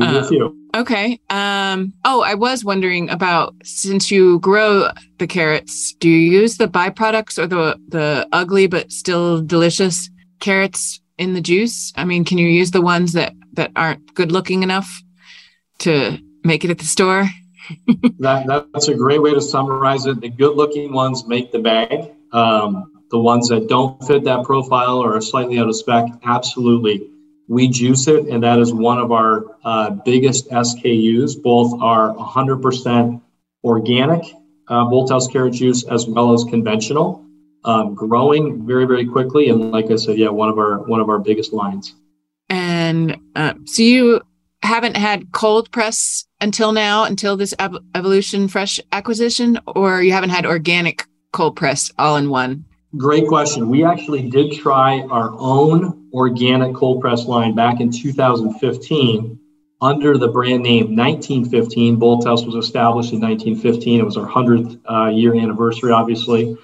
uh, 0.00 0.28
okay. 0.76 1.20
Um, 1.30 1.92
oh, 2.04 2.22
I 2.22 2.34
was 2.34 2.64
wondering 2.64 3.10
about 3.10 3.54
since 3.62 4.10
you 4.10 4.38
grow 4.40 4.88
the 5.18 5.26
carrots, 5.26 5.92
do 5.94 6.08
you 6.08 6.40
use 6.40 6.56
the 6.56 6.68
byproducts 6.68 7.38
or 7.38 7.46
the 7.46 7.78
the 7.88 8.28
ugly 8.32 8.66
but 8.66 8.92
still 8.92 9.40
delicious 9.40 10.10
carrots 10.40 11.00
in 11.16 11.34
the 11.34 11.40
juice? 11.40 11.92
I 11.96 12.04
mean, 12.04 12.24
can 12.24 12.38
you 12.38 12.48
use 12.48 12.70
the 12.70 12.82
ones 12.82 13.12
that 13.12 13.34
that 13.54 13.70
aren't 13.76 14.14
good 14.14 14.32
looking 14.32 14.62
enough 14.62 15.02
to 15.80 16.18
make 16.44 16.64
it 16.64 16.70
at 16.70 16.78
the 16.78 16.84
store? 16.84 17.28
that, 18.18 18.68
that's 18.72 18.88
a 18.88 18.94
great 18.94 19.22
way 19.22 19.34
to 19.34 19.40
summarize 19.40 20.06
it. 20.06 20.20
The 20.20 20.30
good 20.30 20.56
looking 20.56 20.92
ones 20.92 21.26
make 21.26 21.52
the 21.52 21.58
bag. 21.58 22.10
Um, 22.32 22.92
the 23.10 23.18
ones 23.18 23.48
that 23.48 23.68
don't 23.68 24.02
fit 24.04 24.24
that 24.24 24.44
profile 24.44 24.98
or 24.98 25.16
are 25.16 25.20
slightly 25.20 25.58
out 25.58 25.68
of 25.68 25.76
spec, 25.76 26.06
absolutely 26.24 27.10
we 27.48 27.68
juice 27.68 28.06
it, 28.06 28.26
and 28.28 28.42
that 28.42 28.58
is 28.58 28.72
one 28.72 28.98
of 28.98 29.10
our 29.10 29.44
uh, 29.64 29.90
biggest 29.90 30.48
SKUs. 30.50 31.42
Both 31.42 31.80
are 31.80 32.14
100% 32.14 33.20
organic 33.64 34.24
uh, 34.68 34.84
Bolthouse 34.84 35.32
carrot 35.32 35.54
juice 35.54 35.84
as 35.84 36.06
well 36.06 36.32
as 36.34 36.44
conventional, 36.44 37.24
um, 37.64 37.94
growing 37.94 38.66
very 38.66 38.86
very 38.86 39.06
quickly. 39.06 39.48
And 39.48 39.72
like 39.72 39.90
I 39.90 39.96
said, 39.96 40.18
yeah, 40.18 40.28
one 40.28 40.48
of 40.48 40.58
our 40.58 40.78
one 40.86 41.00
of 41.00 41.08
our 41.08 41.18
biggest 41.18 41.52
lines. 41.52 41.94
And 42.50 43.16
uh, 43.34 43.54
so 43.64 43.82
you 43.82 44.20
haven't 44.62 44.96
had 44.96 45.32
cold 45.32 45.70
press 45.70 46.26
until 46.40 46.72
now, 46.72 47.04
until 47.04 47.36
this 47.36 47.54
Ev- 47.58 47.78
Evolution 47.94 48.48
Fresh 48.48 48.80
acquisition, 48.92 49.58
or 49.66 50.02
you 50.02 50.12
haven't 50.12 50.30
had 50.30 50.44
organic 50.44 51.06
cold 51.32 51.56
press 51.56 51.90
all 51.98 52.16
in 52.16 52.30
one 52.30 52.64
Great 52.96 53.28
question. 53.28 53.68
We 53.68 53.84
actually 53.84 54.30
did 54.30 54.52
try 54.52 55.00
our 55.10 55.34
own 55.38 55.97
organic 56.12 56.74
cold 56.74 57.00
press 57.00 57.26
line 57.26 57.54
back 57.54 57.80
in 57.80 57.90
2015. 57.90 59.38
under 59.80 60.18
the 60.18 60.26
brand 60.26 60.64
name 60.64 60.96
1915. 60.96 62.00
Bolthouse 62.00 62.44
was 62.44 62.56
established 62.56 63.12
in 63.12 63.20
1915. 63.20 64.00
It 64.00 64.04
was 64.04 64.16
our 64.16 64.26
100th 64.26 64.80
uh, 64.90 65.10
year 65.10 65.36
anniversary, 65.36 65.92
obviously. 65.92 66.56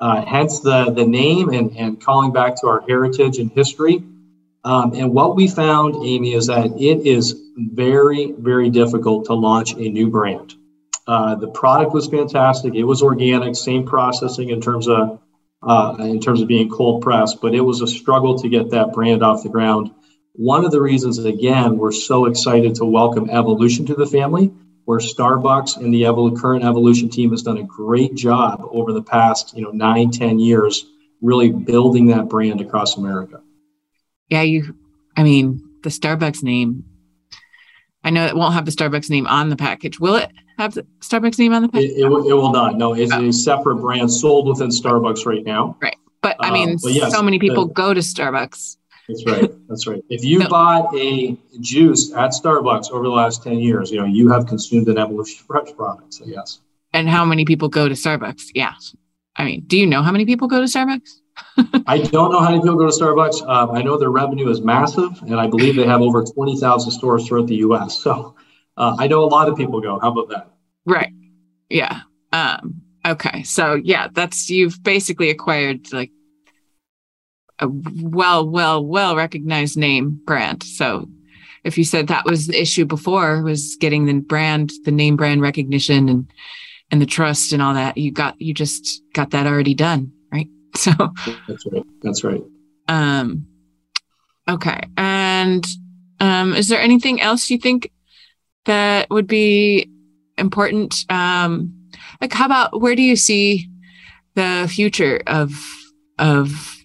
Uh, 0.00 0.24
hence 0.24 0.60
the, 0.60 0.90
the 0.90 1.06
name 1.06 1.50
and, 1.50 1.76
and 1.76 2.02
calling 2.02 2.32
back 2.32 2.60
to 2.60 2.66
our 2.66 2.80
heritage 2.88 3.38
and 3.38 3.52
history. 3.52 4.02
Um, 4.64 4.94
and 4.94 5.12
what 5.12 5.36
we 5.36 5.46
found, 5.46 5.94
Amy, 6.04 6.34
is 6.34 6.48
that 6.48 6.66
it 6.76 7.06
is 7.06 7.40
very, 7.56 8.32
very 8.32 8.68
difficult 8.68 9.26
to 9.26 9.34
launch 9.34 9.74
a 9.74 9.88
new 9.88 10.10
brand. 10.10 10.54
Uh, 11.06 11.36
the 11.36 11.46
product 11.48 11.94
was 11.94 12.08
fantastic. 12.08 12.74
It 12.74 12.82
was 12.82 13.00
organic, 13.00 13.54
same 13.54 13.86
processing 13.86 14.50
in 14.50 14.60
terms 14.60 14.88
of 14.88 15.20
uh, 15.62 15.96
in 16.00 16.20
terms 16.20 16.42
of 16.42 16.48
being 16.48 16.68
cold 16.68 17.02
pressed, 17.02 17.40
but 17.40 17.54
it 17.54 17.60
was 17.60 17.80
a 17.80 17.86
struggle 17.86 18.38
to 18.38 18.48
get 18.48 18.70
that 18.70 18.92
brand 18.92 19.22
off 19.22 19.42
the 19.42 19.48
ground. 19.48 19.90
One 20.32 20.64
of 20.64 20.70
the 20.70 20.80
reasons, 20.80 21.18
again, 21.18 21.78
we're 21.78 21.92
so 21.92 22.26
excited 22.26 22.74
to 22.76 22.84
welcome 22.84 23.30
Evolution 23.30 23.86
to 23.86 23.94
the 23.94 24.06
family, 24.06 24.52
where 24.84 24.98
Starbucks 24.98 25.78
and 25.78 25.92
the 25.92 26.02
Evol- 26.02 26.38
current 26.38 26.64
Evolution 26.64 27.08
team 27.08 27.30
has 27.30 27.42
done 27.42 27.58
a 27.58 27.64
great 27.64 28.14
job 28.14 28.62
over 28.70 28.92
the 28.92 29.02
past, 29.02 29.56
you 29.56 29.62
know, 29.62 29.70
nine, 29.70 30.10
ten 30.10 30.38
years, 30.38 30.86
really 31.22 31.50
building 31.50 32.08
that 32.08 32.28
brand 32.28 32.60
across 32.60 32.96
America. 32.96 33.40
Yeah, 34.28 34.42
you. 34.42 34.76
I 35.16 35.22
mean, 35.22 35.62
the 35.82 35.88
Starbucks 35.88 36.42
name. 36.42 36.84
I 38.04 38.10
know 38.10 38.26
it 38.26 38.36
won't 38.36 38.54
have 38.54 38.66
the 38.66 38.70
Starbucks 38.70 39.10
name 39.10 39.26
on 39.26 39.48
the 39.48 39.56
package. 39.56 39.98
Will 39.98 40.16
it 40.16 40.30
have 40.58 40.74
Starbucks 41.00 41.38
name 41.38 41.52
on 41.52 41.62
the 41.62 41.68
package? 41.68 41.90
It, 41.90 42.00
it, 42.00 42.04
it 42.04 42.34
will 42.34 42.52
not. 42.52 42.76
No, 42.76 42.94
it's 42.94 43.12
oh. 43.12 43.28
a 43.28 43.32
separate 43.32 43.76
brand 43.76 44.10
sold 44.10 44.48
within 44.48 44.68
Starbucks 44.68 45.26
right 45.26 45.44
now. 45.44 45.76
Right, 45.80 45.96
but 46.22 46.36
I 46.40 46.50
mean, 46.50 46.70
um, 46.70 46.76
but 46.82 46.92
yes, 46.92 47.12
so 47.12 47.22
many 47.22 47.38
people 47.38 47.66
the, 47.66 47.74
go 47.74 47.94
to 47.94 48.00
Starbucks 48.00 48.76
that's 49.08 49.24
right. 49.26 49.68
That's 49.68 49.86
right. 49.86 50.02
If 50.08 50.24
you 50.24 50.38
no. 50.40 50.48
bought 50.48 50.94
a 50.96 51.36
juice 51.60 52.12
at 52.12 52.30
Starbucks 52.30 52.90
over 52.90 53.04
the 53.04 53.10
last 53.10 53.42
10 53.42 53.58
years, 53.58 53.90
you 53.90 53.98
know, 53.98 54.06
you 54.06 54.28
have 54.30 54.46
consumed 54.46 54.88
an 54.88 54.98
Evolution 54.98 55.44
Fresh 55.46 55.74
product. 55.76 56.14
So, 56.14 56.24
yes. 56.26 56.60
And 56.92 57.08
how 57.08 57.24
many 57.24 57.44
people 57.44 57.68
go 57.68 57.88
to 57.88 57.94
Starbucks? 57.94 58.50
Yeah. 58.54 58.74
I 59.36 59.44
mean, 59.44 59.64
do 59.66 59.76
you 59.76 59.86
know 59.86 60.02
how 60.02 60.12
many 60.12 60.24
people 60.24 60.48
go 60.48 60.60
to 60.60 60.66
Starbucks? 60.66 61.20
I 61.86 61.98
don't 61.98 62.32
know 62.32 62.40
how 62.40 62.50
many 62.50 62.62
people 62.62 62.76
go 62.76 62.90
to 62.90 62.92
Starbucks. 62.92 63.46
Um, 63.46 63.72
I 63.72 63.82
know 63.82 63.98
their 63.98 64.10
revenue 64.10 64.48
is 64.48 64.62
massive, 64.62 65.20
and 65.22 65.38
I 65.38 65.46
believe 65.46 65.76
they 65.76 65.86
have 65.86 66.00
over 66.00 66.24
20,000 66.24 66.90
stores 66.90 67.28
throughout 67.28 67.46
the 67.46 67.56
U.S. 67.56 67.98
So 67.98 68.34
uh, 68.76 68.96
I 68.98 69.06
know 69.06 69.24
a 69.24 69.26
lot 69.26 69.48
of 69.48 69.56
people 69.56 69.80
go. 69.80 69.98
How 69.98 70.10
about 70.10 70.28
that? 70.30 70.50
Right. 70.84 71.12
Yeah. 71.68 72.00
Um, 72.32 72.82
okay. 73.06 73.42
So, 73.42 73.74
yeah, 73.74 74.08
that's 74.12 74.50
you've 74.50 74.82
basically 74.82 75.30
acquired 75.30 75.92
like 75.92 76.10
a 77.58 77.68
well, 77.68 78.48
well, 78.48 78.84
well 78.84 79.16
recognized 79.16 79.76
name 79.76 80.20
brand. 80.24 80.62
So 80.62 81.08
if 81.64 81.76
you 81.76 81.84
said 81.84 82.06
that 82.06 82.24
was 82.24 82.46
the 82.46 82.60
issue 82.60 82.84
before 82.84 83.42
was 83.42 83.76
getting 83.76 84.06
the 84.06 84.20
brand, 84.20 84.72
the 84.84 84.92
name 84.92 85.16
brand 85.16 85.42
recognition 85.42 86.08
and 86.08 86.30
and 86.92 87.02
the 87.02 87.06
trust 87.06 87.52
and 87.52 87.60
all 87.60 87.74
that, 87.74 87.98
you 87.98 88.12
got 88.12 88.40
you 88.40 88.54
just 88.54 89.02
got 89.12 89.30
that 89.30 89.46
already 89.46 89.74
done, 89.74 90.12
right? 90.32 90.48
So 90.76 90.92
that's 91.48 91.66
right. 91.66 91.86
That's 92.02 92.22
right. 92.22 92.42
Um 92.86 93.46
okay. 94.48 94.80
And 94.96 95.66
um 96.20 96.54
is 96.54 96.68
there 96.68 96.80
anything 96.80 97.20
else 97.20 97.50
you 97.50 97.58
think 97.58 97.90
that 98.66 99.08
would 99.10 99.26
be 99.26 99.90
important? 100.38 101.04
Um 101.08 101.72
like 102.20 102.32
how 102.32 102.46
about 102.46 102.80
where 102.80 102.94
do 102.94 103.02
you 103.02 103.16
see 103.16 103.68
the 104.34 104.70
future 104.70 105.22
of 105.26 105.52
of 106.18 106.76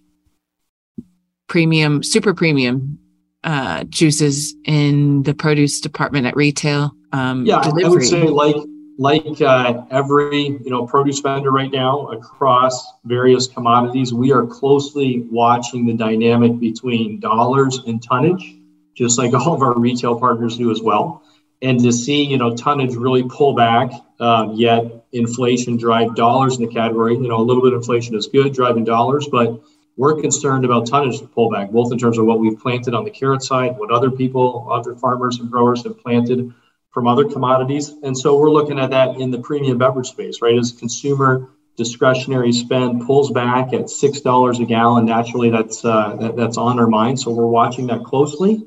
premium, 1.47 2.01
super 2.01 2.33
premium 2.33 2.97
uh, 3.43 3.83
juices 3.85 4.55
in 4.65 5.23
the 5.23 5.33
produce 5.33 5.81
department 5.81 6.25
at 6.25 6.35
retail. 6.35 6.95
Um, 7.11 7.45
yeah, 7.45 7.61
delivery. 7.61 7.85
I 7.85 7.89
would 7.89 8.03
say 8.05 8.23
like 8.23 8.55
like 8.97 9.41
uh, 9.41 9.83
every 9.91 10.59
you 10.63 10.69
know 10.69 10.85
produce 10.85 11.19
vendor 11.19 11.51
right 11.51 11.71
now 11.71 12.07
across 12.07 12.93
various 13.03 13.47
commodities, 13.47 14.13
we 14.13 14.31
are 14.31 14.45
closely 14.45 15.27
watching 15.29 15.85
the 15.85 15.93
dynamic 15.93 16.59
between 16.59 17.19
dollars 17.19 17.79
and 17.85 18.01
tonnage, 18.01 18.55
just 18.95 19.17
like 19.17 19.33
all 19.39 19.53
of 19.53 19.61
our 19.61 19.77
retail 19.77 20.17
partners 20.17 20.57
do 20.57 20.71
as 20.71 20.81
well. 20.81 21.23
And 21.61 21.79
to 21.81 21.91
see 21.91 22.23
you 22.23 22.37
know 22.37 22.55
tonnage 22.55 22.95
really 22.95 23.23
pull 23.23 23.53
back, 23.53 23.91
um, 24.19 24.53
yet 24.53 25.05
inflation 25.11 25.77
drive 25.77 26.15
dollars 26.15 26.57
in 26.57 26.65
the 26.65 26.73
category. 26.73 27.13
You 27.13 27.27
know 27.27 27.37
a 27.37 27.43
little 27.43 27.61
bit 27.61 27.73
of 27.73 27.79
inflation 27.79 28.15
is 28.15 28.27
good, 28.27 28.53
driving 28.53 28.83
dollars, 28.83 29.27
but 29.31 29.61
we're 29.97 30.19
concerned 30.21 30.65
about 30.65 30.87
tonnage 30.87 31.19
pullback, 31.19 31.71
both 31.71 31.91
in 31.91 31.99
terms 31.99 32.17
of 32.17 32.25
what 32.25 32.39
we've 32.39 32.59
planted 32.59 32.93
on 32.93 33.03
the 33.03 33.11
carrot 33.11 33.43
side, 33.43 33.77
what 33.77 33.91
other 33.91 34.09
people, 34.09 34.67
other 34.71 34.95
farmers 34.95 35.39
and 35.39 35.51
growers 35.51 35.83
have 35.83 35.99
planted 35.99 36.53
from 36.91 37.07
other 37.07 37.25
commodities. 37.25 37.89
And 38.03 38.17
so 38.17 38.37
we're 38.37 38.49
looking 38.49 38.79
at 38.79 38.91
that 38.91 39.17
in 39.17 39.31
the 39.31 39.39
premium 39.39 39.77
beverage 39.77 40.07
space, 40.07 40.41
right? 40.41 40.57
As 40.57 40.71
consumer 40.71 41.49
discretionary 41.77 42.51
spend 42.51 43.05
pulls 43.05 43.31
back 43.31 43.73
at 43.73 43.89
six 43.89 44.21
dollars 44.21 44.59
a 44.59 44.65
gallon, 44.65 45.05
naturally 45.05 45.49
that's 45.49 45.83
uh, 45.85 46.15
that, 46.19 46.35
that's 46.35 46.57
on 46.57 46.79
our 46.79 46.87
mind. 46.87 47.19
So 47.19 47.31
we're 47.31 47.45
watching 47.47 47.87
that 47.87 48.03
closely. 48.03 48.65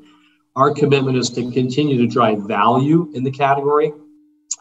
Our 0.55 0.73
commitment 0.73 1.17
is 1.17 1.29
to 1.31 1.51
continue 1.51 1.97
to 1.97 2.07
drive 2.07 2.39
value 2.43 3.11
in 3.13 3.23
the 3.23 3.31
category 3.31 3.91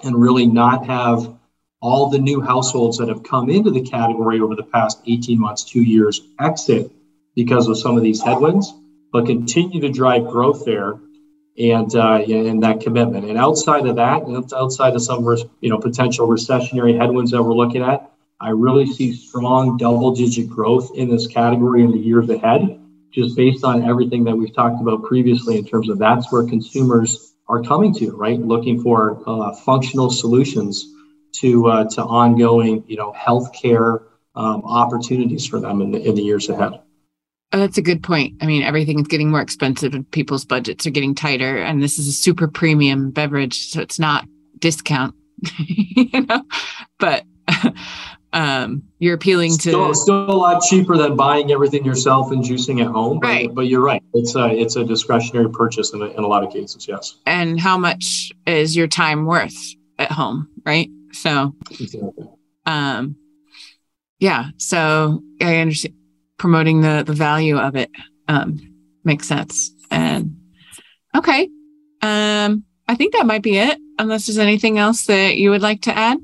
and 0.02 0.20
really 0.20 0.46
not 0.46 0.87
have 0.87 1.37
all 1.80 2.11
the 2.11 2.18
new 2.18 2.40
households 2.40 2.98
that 2.98 3.09
have 3.09 3.22
come 3.22 3.48
into 3.48 3.70
the 3.70 3.83
category 3.83 4.40
over 4.40 4.57
the 4.57 4.64
past 4.64 5.00
18 5.07 5.38
months, 5.38 5.62
two 5.62 5.83
years 5.83 6.20
exit 6.40 6.90
because 7.37 7.68
of 7.68 7.78
some 7.78 7.96
of 7.96 8.02
these 8.02 8.22
headwinds, 8.22 8.72
but 9.12 9.26
continue 9.26 9.80
to 9.80 9.88
drive 9.88 10.26
growth 10.26 10.64
there 10.64 10.98
and 11.59 11.94
uh, 11.94 12.18
that 12.18 12.80
commitment. 12.83 13.26
And 13.26 13.38
outside 13.38 13.87
of 13.87 13.96
that, 13.96 14.22
outside 14.57 14.94
of 14.94 15.02
some 15.02 15.24
you 15.61 15.70
know 15.70 15.78
potential 15.78 16.26
recessionary 16.26 16.98
headwinds 16.98 17.30
that 17.30 17.42
we're 17.42 17.54
looking 17.54 17.83
at, 17.83 18.11
I 18.40 18.50
really 18.50 18.87
see 18.87 19.12
strong 19.12 19.76
double-digit 19.76 20.48
growth 20.48 20.90
in 20.96 21.09
this 21.09 21.28
category 21.28 21.85
in 21.85 21.92
the 21.92 21.98
years 21.98 22.28
ahead, 22.28 22.80
just 23.14 23.37
based 23.37 23.64
on 23.64 23.85
everything 23.85 24.24
that 24.24 24.37
we've 24.37 24.55
talked 24.55 24.81
about 24.81 25.05
previously 25.05 25.57
in 25.57 25.64
terms 25.64 25.88
of 25.88 25.98
that's 25.98 26.33
where 26.33 26.44
consumers 26.44 27.35
are 27.48 27.62
coming 27.62 27.94
to, 27.94 28.11
right? 28.16 28.40
Looking 28.40 28.83
for 28.83 29.22
uh, 29.27 29.55
functional 29.55 30.11
solutions 30.11 30.92
to 31.35 31.66
uh, 31.68 31.85
to 31.90 32.03
ongoing 32.03 32.85
you 32.87 32.96
know 32.96 33.12
healthcare 33.12 34.05
um, 34.35 34.62
opportunities 34.64 35.46
for 35.46 35.61
them 35.61 35.81
in 35.81 35.92
the, 35.92 36.03
in 36.03 36.14
the 36.14 36.22
years 36.22 36.48
ahead. 36.48 36.81
Oh, 37.53 37.59
that's 37.59 37.79
a 37.79 37.83
good 37.83 38.03
point. 38.03 38.42
I 38.42 38.46
mean, 38.46 38.64
everything 38.64 38.98
is 38.98 39.07
getting 39.07 39.31
more 39.31 39.40
expensive 39.40 39.94
and 39.94 40.11
people's 40.11 40.44
budgets 40.44 40.87
are 40.87 40.90
getting 40.90 41.14
tighter. 41.14 41.59
And 41.59 41.81
this 41.81 42.00
is 42.00 42.09
a 42.09 42.12
super 42.12 42.48
premium 42.48 43.12
beverage, 43.12 43.68
so 43.68 43.81
it's 43.81 44.00
not 44.00 44.27
discount, 44.59 45.14
you 45.59 46.22
know. 46.22 46.44
But 46.98 47.24
um, 48.34 48.82
you're 48.98 49.14
appealing 49.14 49.56
to 49.58 49.94
still 49.94 50.30
a 50.30 50.36
lot 50.36 50.60
cheaper 50.62 50.96
than 50.96 51.14
buying 51.14 51.52
everything 51.52 51.84
yourself 51.84 52.32
and 52.32 52.42
juicing 52.42 52.84
at 52.84 52.88
home. 52.88 53.20
Right. 53.20 53.46
But, 53.46 53.54
but 53.54 53.60
you're 53.68 53.80
right. 53.80 54.02
It's 54.12 54.34
a 54.34 54.48
it's 54.48 54.76
a 54.76 54.84
discretionary 54.84 55.48
purchase 55.50 55.92
in 55.94 56.02
a, 56.02 56.06
in 56.06 56.24
a 56.24 56.26
lot 56.26 56.42
of 56.42 56.52
cases. 56.52 56.86
Yes. 56.88 57.14
And 57.26 57.58
how 57.60 57.78
much 57.78 58.32
is 58.46 58.76
your 58.76 58.88
time 58.88 59.24
worth 59.24 59.56
at 59.98 60.10
home? 60.10 60.48
Right. 60.66 60.90
So, 61.12 61.54
um, 62.66 63.16
yeah. 64.18 64.46
So 64.58 65.22
I 65.40 65.58
understand 65.58 65.94
promoting 66.36 66.80
the 66.80 67.04
the 67.06 67.12
value 67.12 67.56
of 67.56 67.76
it 67.76 67.90
um, 68.26 68.58
makes 69.04 69.28
sense. 69.28 69.72
And 69.92 70.36
okay, 71.16 71.48
um, 72.02 72.64
I 72.88 72.96
think 72.96 73.12
that 73.12 73.26
might 73.26 73.42
be 73.42 73.58
it. 73.58 73.78
Unless 73.96 74.26
there's 74.26 74.38
anything 74.38 74.76
else 74.76 75.06
that 75.06 75.36
you 75.36 75.50
would 75.50 75.62
like 75.62 75.82
to 75.82 75.96
add. 75.96 76.18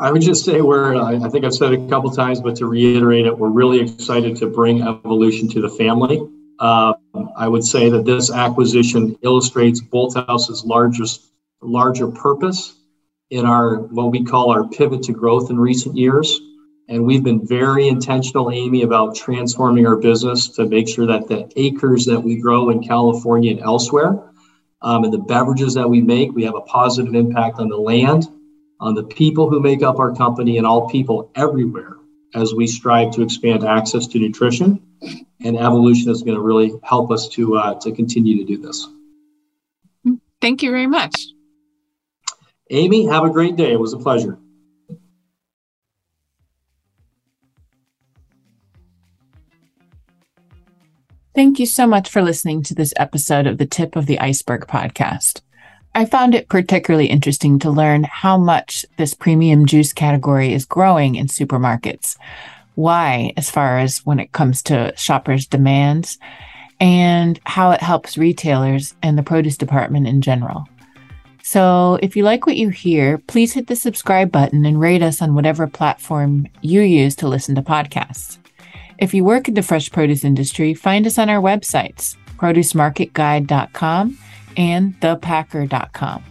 I 0.00 0.10
would 0.10 0.22
just 0.22 0.46
say 0.46 0.62
we're, 0.62 0.96
I 0.96 1.28
think 1.28 1.44
I've 1.44 1.52
said 1.52 1.74
it 1.74 1.80
a 1.82 1.88
couple 1.88 2.10
times, 2.10 2.40
but 2.40 2.56
to 2.56 2.66
reiterate 2.66 3.26
it, 3.26 3.38
we're 3.38 3.50
really 3.50 3.80
excited 3.80 4.34
to 4.38 4.46
bring 4.46 4.80
evolution 4.80 5.46
to 5.50 5.60
the 5.60 5.68
family. 5.68 6.26
Uh, 6.58 6.94
I 7.36 7.46
would 7.48 7.64
say 7.64 7.90
that 7.90 8.06
this 8.06 8.30
acquisition 8.30 9.18
illustrates 9.20 9.82
Bolthouse's 9.82 10.64
largest, 10.64 11.32
larger 11.60 12.08
purpose 12.08 12.78
in 13.28 13.44
our 13.44 13.76
what 13.76 14.10
we 14.10 14.24
call 14.24 14.50
our 14.50 14.66
pivot 14.68 15.02
to 15.02 15.12
growth 15.12 15.50
in 15.50 15.60
recent 15.60 15.94
years. 15.94 16.40
And 16.88 17.04
we've 17.04 17.22
been 17.22 17.46
very 17.46 17.86
intentional, 17.86 18.50
Amy, 18.50 18.82
about 18.82 19.14
transforming 19.14 19.86
our 19.86 19.96
business 19.96 20.48
to 20.56 20.66
make 20.66 20.88
sure 20.88 21.06
that 21.06 21.28
the 21.28 21.52
acres 21.56 22.06
that 22.06 22.20
we 22.20 22.36
grow 22.36 22.70
in 22.70 22.82
California 22.82 23.50
and 23.50 23.60
elsewhere, 23.60 24.18
um, 24.80 25.04
and 25.04 25.12
the 25.12 25.18
beverages 25.18 25.74
that 25.74 25.88
we 25.88 26.00
make, 26.00 26.32
we 26.32 26.44
have 26.44 26.56
a 26.56 26.62
positive 26.62 27.14
impact 27.14 27.58
on 27.58 27.68
the 27.68 27.76
land, 27.76 28.28
on 28.80 28.94
the 28.94 29.04
people 29.04 29.48
who 29.50 29.60
make 29.60 29.82
up 29.82 29.98
our 29.98 30.14
company, 30.14 30.58
and 30.58 30.66
all 30.66 30.88
people 30.88 31.30
everywhere 31.34 31.96
as 32.34 32.54
we 32.54 32.66
strive 32.66 33.12
to 33.12 33.22
expand 33.22 33.64
access 33.64 34.06
to 34.08 34.18
nutrition. 34.18 34.80
And 35.42 35.56
evolution 35.56 36.10
is 36.10 36.22
going 36.22 36.36
to 36.36 36.42
really 36.42 36.72
help 36.82 37.10
us 37.10 37.28
to 37.30 37.56
uh, 37.56 37.74
to 37.80 37.92
continue 37.92 38.36
to 38.38 38.44
do 38.44 38.58
this. 38.58 38.86
Thank 40.40 40.62
you 40.62 40.70
very 40.70 40.86
much. 40.86 41.14
Amy, 42.70 43.06
have 43.06 43.24
a 43.24 43.30
great 43.30 43.56
day. 43.56 43.72
It 43.72 43.80
was 43.80 43.92
a 43.92 43.98
pleasure. 43.98 44.38
Thank 51.34 51.58
you 51.58 51.66
so 51.66 51.86
much 51.86 52.10
for 52.10 52.22
listening 52.22 52.62
to 52.64 52.74
this 52.74 52.92
episode 52.96 53.46
of 53.46 53.58
the 53.58 53.66
Tip 53.66 53.96
of 53.96 54.06
the 54.06 54.18
Iceberg 54.18 54.66
podcast. 54.66 55.40
I 55.94 56.04
found 56.04 56.34
it 56.34 56.48
particularly 56.48 57.06
interesting 57.06 57.58
to 57.60 57.70
learn 57.70 58.04
how 58.04 58.38
much 58.38 58.86
this 58.96 59.12
premium 59.12 59.66
juice 59.66 59.92
category 59.92 60.52
is 60.52 60.64
growing 60.64 61.16
in 61.16 61.26
supermarkets. 61.26 62.16
Why, 62.76 63.32
as 63.36 63.50
far 63.50 63.78
as 63.78 63.98
when 64.06 64.20
it 64.20 64.32
comes 64.32 64.62
to 64.64 64.94
shoppers' 64.96 65.46
demands, 65.46 66.18
and 66.80 67.38
how 67.44 67.72
it 67.72 67.82
helps 67.82 68.16
retailers 68.16 68.94
and 69.02 69.18
the 69.18 69.22
produce 69.22 69.56
department 69.56 70.06
in 70.06 70.22
general. 70.22 70.66
So, 71.42 71.98
if 72.02 72.16
you 72.16 72.22
like 72.22 72.46
what 72.46 72.56
you 72.56 72.68
hear, 72.68 73.18
please 73.18 73.52
hit 73.52 73.66
the 73.66 73.76
subscribe 73.76 74.30
button 74.30 74.64
and 74.64 74.80
rate 74.80 75.02
us 75.02 75.20
on 75.20 75.34
whatever 75.34 75.66
platform 75.66 76.46
you 76.62 76.80
use 76.82 77.16
to 77.16 77.28
listen 77.28 77.54
to 77.56 77.62
podcasts. 77.62 78.38
If 78.98 79.12
you 79.12 79.24
work 79.24 79.48
in 79.48 79.54
the 79.54 79.62
fresh 79.62 79.90
produce 79.90 80.24
industry, 80.24 80.74
find 80.74 81.06
us 81.06 81.18
on 81.18 81.28
our 81.28 81.42
websites, 81.42 82.16
producemarketguide.com 82.36 84.18
and 84.56 84.98
thepacker.com. 85.00 86.24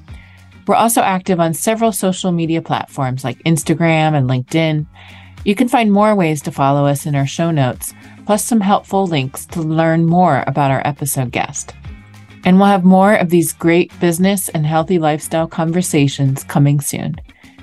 We're 0.68 0.76
also 0.76 1.02
active 1.02 1.40
on 1.40 1.54
several 1.54 1.92
social 1.92 2.32
media 2.32 2.62
platforms 2.62 3.24
like 3.24 3.44
Instagram 3.44 4.16
and 4.16 4.30
LinkedIn. 4.30 4.86
You 5.44 5.56
can 5.56 5.68
find 5.68 5.92
more 5.92 6.14
ways 6.14 6.42
to 6.44 6.52
follow 6.52 6.86
us 6.86 7.06
in 7.06 7.16
our 7.16 7.26
show 7.26 7.50
notes, 7.50 7.94
plus 8.26 8.46
some 8.46 8.62
helpful 8.62 9.08
links 9.08 9.46
to 9.48 9.62
learn 9.62 10.06
more 10.06 10.44
about 10.46 10.70
our 10.70 10.86
episode 10.86 11.32
guest. 11.32 11.74
And 12.46 12.58
we'll 12.58 12.68
have 12.68 12.86
more 12.86 13.16
of 13.16 13.30
these 13.30 13.54
great 13.54 13.98
business 14.00 14.50
and 14.50 14.66
healthy 14.66 15.00
lifestyle 15.00 15.48
conversations 15.48 16.44
coming 16.44 16.82
soon. 16.82 17.16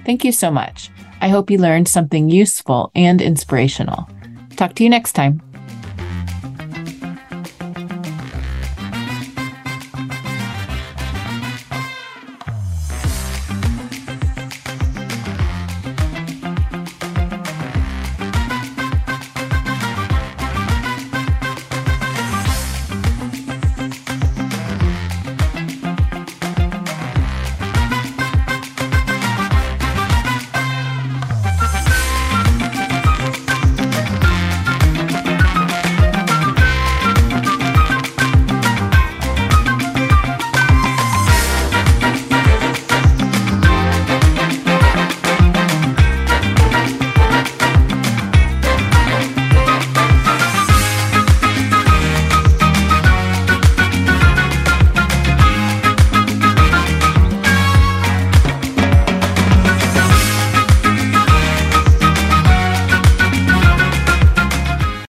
Thank 0.04 0.24
you 0.24 0.32
so 0.32 0.50
much. 0.50 0.90
I 1.20 1.28
hope 1.28 1.50
you 1.50 1.58
learned 1.58 1.88
something 1.88 2.28
useful 2.28 2.90
and 2.94 3.22
inspirational. 3.22 4.08
Talk 4.56 4.74
to 4.74 4.84
you 4.84 4.90
next 4.90 5.12
time. 5.12 5.45